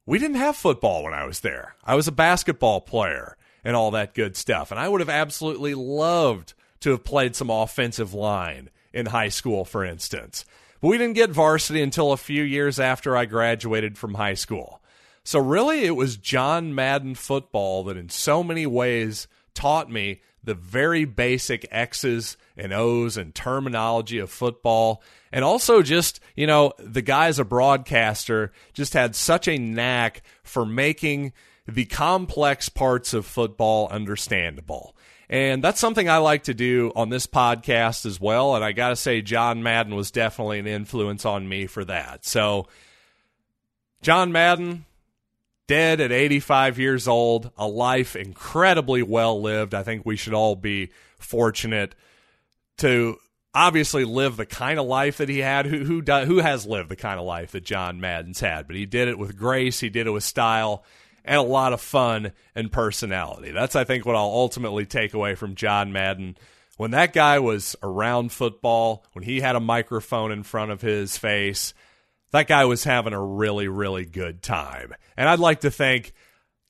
we 0.06 0.18
didn't 0.18 0.36
have 0.36 0.56
football 0.56 1.04
when 1.04 1.12
I 1.12 1.26
was 1.26 1.40
there. 1.40 1.76
I 1.84 1.94
was 1.94 2.08
a 2.08 2.12
basketball 2.12 2.80
player 2.80 3.36
and 3.66 3.74
all 3.74 3.90
that 3.90 4.14
good 4.14 4.36
stuff. 4.36 4.70
And 4.70 4.78
I 4.78 4.88
would 4.88 5.00
have 5.00 5.10
absolutely 5.10 5.74
loved 5.74 6.54
to 6.80 6.92
have 6.92 7.02
played 7.02 7.34
some 7.34 7.50
offensive 7.50 8.14
line 8.14 8.70
in 8.92 9.06
high 9.06 9.28
school, 9.28 9.64
for 9.64 9.84
instance. 9.84 10.44
But 10.80 10.86
we 10.86 10.98
didn't 10.98 11.16
get 11.16 11.30
varsity 11.30 11.82
until 11.82 12.12
a 12.12 12.16
few 12.16 12.44
years 12.44 12.78
after 12.78 13.16
I 13.16 13.24
graduated 13.24 13.98
from 13.98 14.14
high 14.14 14.34
school. 14.34 14.80
So, 15.24 15.40
really, 15.40 15.84
it 15.84 15.96
was 15.96 16.16
John 16.16 16.76
Madden 16.76 17.16
football 17.16 17.82
that, 17.84 17.96
in 17.96 18.08
so 18.08 18.44
many 18.44 18.66
ways, 18.66 19.26
taught 19.52 19.90
me 19.90 20.20
the 20.46 20.54
very 20.54 21.04
basic 21.04 21.66
X's 21.70 22.36
and 22.56 22.72
O's 22.72 23.16
and 23.16 23.34
terminology 23.34 24.18
of 24.18 24.30
football. 24.30 25.02
And 25.30 25.44
also, 25.44 25.82
just, 25.82 26.20
you 26.34 26.46
know, 26.46 26.72
the 26.78 27.02
guy 27.02 27.26
as 27.26 27.38
a 27.38 27.44
broadcaster 27.44 28.52
just 28.72 28.94
had 28.94 29.14
such 29.14 29.48
a 29.48 29.58
knack 29.58 30.22
for 30.42 30.64
making 30.64 31.34
the 31.68 31.84
complex 31.84 32.68
parts 32.68 33.12
of 33.12 33.26
football 33.26 33.88
understandable. 33.88 34.96
And 35.28 35.62
that's 35.62 35.80
something 35.80 36.08
I 36.08 36.18
like 36.18 36.44
to 36.44 36.54
do 36.54 36.92
on 36.94 37.08
this 37.08 37.26
podcast 37.26 38.06
as 38.06 38.20
well. 38.20 38.54
And 38.54 38.64
I 38.64 38.70
got 38.70 38.90
to 38.90 38.96
say, 38.96 39.20
John 39.22 39.64
Madden 39.64 39.96
was 39.96 40.12
definitely 40.12 40.60
an 40.60 40.68
influence 40.68 41.24
on 41.26 41.48
me 41.48 41.66
for 41.66 41.84
that. 41.84 42.24
So, 42.24 42.68
John 44.00 44.30
Madden, 44.30 44.84
dead 45.66 46.00
at 46.00 46.12
85 46.12 46.78
years 46.78 47.08
old, 47.08 47.50
a 47.56 47.66
life 47.66 48.16
incredibly 48.16 49.02
well 49.02 49.40
lived. 49.40 49.74
I 49.74 49.82
think 49.82 50.04
we 50.04 50.16
should 50.16 50.34
all 50.34 50.56
be 50.56 50.90
fortunate 51.18 51.94
to 52.78 53.18
obviously 53.54 54.04
live 54.04 54.36
the 54.36 54.46
kind 54.46 54.78
of 54.78 54.86
life 54.86 55.16
that 55.16 55.28
he 55.28 55.38
had. 55.38 55.66
Who 55.66 55.84
who 55.84 56.02
who 56.02 56.38
has 56.38 56.66
lived 56.66 56.88
the 56.88 56.96
kind 56.96 57.18
of 57.18 57.26
life 57.26 57.52
that 57.52 57.64
John 57.64 58.00
Madden's 58.00 58.40
had? 58.40 58.66
But 58.66 58.76
he 58.76 58.86
did 58.86 59.08
it 59.08 59.18
with 59.18 59.36
grace. 59.36 59.80
He 59.80 59.88
did 59.88 60.06
it 60.06 60.10
with 60.10 60.24
style 60.24 60.84
and 61.26 61.38
a 61.38 61.42
lot 61.42 61.72
of 61.72 61.80
fun 61.80 62.32
and 62.54 62.70
personality. 62.70 63.50
That's, 63.50 63.76
I 63.76 63.84
think, 63.84 64.06
what 64.06 64.14
I'll 64.14 64.24
ultimately 64.24 64.86
take 64.86 65.12
away 65.12 65.34
from 65.34 65.56
John 65.56 65.92
Madden. 65.92 66.36
When 66.76 66.92
that 66.92 67.12
guy 67.12 67.38
was 67.40 67.74
around 67.82 68.32
football, 68.32 69.04
when 69.12 69.24
he 69.24 69.40
had 69.40 69.56
a 69.56 69.60
microphone 69.60 70.30
in 70.30 70.44
front 70.44 70.70
of 70.70 70.82
his 70.82 71.18
face, 71.18 71.74
that 72.36 72.48
guy 72.48 72.64
was 72.66 72.84
having 72.84 73.12
a 73.12 73.22
really, 73.22 73.66
really 73.68 74.04
good 74.04 74.42
time. 74.42 74.94
And 75.16 75.28
I'd 75.28 75.38
like 75.38 75.60
to 75.60 75.70
thank 75.70 76.12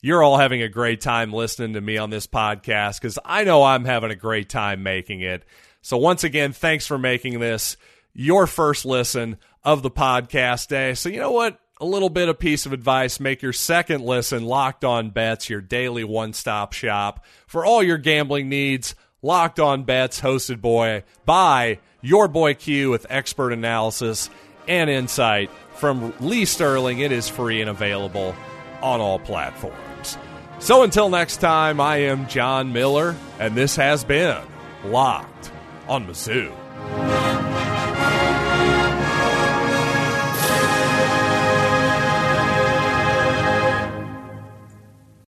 you're 0.00 0.22
all 0.22 0.38
having 0.38 0.62
a 0.62 0.68
great 0.68 1.00
time 1.00 1.33
listening 1.33 1.72
to 1.72 1.81
me 1.81 1.98
on 1.98 2.11
this 2.11 2.29
podcast 2.29 3.00
because 3.00 3.18
I 3.24 3.42
know 3.42 3.64
I'm 3.64 3.85
having 3.85 4.12
a 4.12 4.16
great 4.16 4.48
time 4.48 4.85
making 4.85 5.20
it. 5.22 5.44
So, 5.83 5.96
once 5.96 6.22
again, 6.22 6.52
thanks 6.52 6.87
for 6.87 6.98
making 6.98 7.40
this 7.40 7.76
your 8.12 8.46
first 8.46 8.85
listen 8.85 9.38
of 9.64 9.83
the 9.83 9.90
podcast 9.90 10.68
day. 10.68 10.94
So, 10.94 11.09
you 11.09 11.18
know 11.18 11.33
what? 11.33 11.61
a 11.79 11.85
little 11.85 12.09
bit 12.09 12.31
of 12.31 12.38
piece 12.38 12.64
of 12.64 12.72
advice 12.72 13.20
make 13.20 13.42
your 13.42 13.52
second 13.52 14.02
listen 14.02 14.46
locked 14.46 14.83
on 14.83 15.11
bets 15.11 15.50
your 15.50 15.61
daily 15.61 16.05
one-stop 16.05 16.72
shop 16.72 17.22
for 17.46 17.66
all 17.66 17.83
your 17.83 17.98
gambling 17.98 18.48
needs 18.48 18.94
locked 19.20 19.61
on 19.61 19.85
bets 19.85 20.22
hosted 20.22 20.62
boy 20.62 21.05
by 21.26 21.79
your 22.00 22.29
boy 22.29 22.55
q 22.55 22.88
with 22.88 23.05
expert 23.11 23.52
analysis 23.52 24.31
and 24.68 24.90
insight 24.90 25.50
from 25.74 26.12
lee 26.20 26.44
sterling. 26.44 26.98
It 26.98 27.12
is 27.12 27.29
free 27.29 27.61
and 27.61 27.70
available 27.70 28.35
on 28.83 29.00
all 29.00 29.18
platforms. 29.18 30.18
So 30.59 30.83
until 30.83 31.11
next 31.11 31.37
time 31.37 31.81
i 31.81 31.98
am 31.98 32.26
john 32.29 32.72
miller 32.72 33.14
and 33.38 33.55
this 33.55 33.76
has 33.76 34.05
been 34.05 34.42
locked 34.85 35.52
on 35.87 36.07
mizzou 36.07 37.76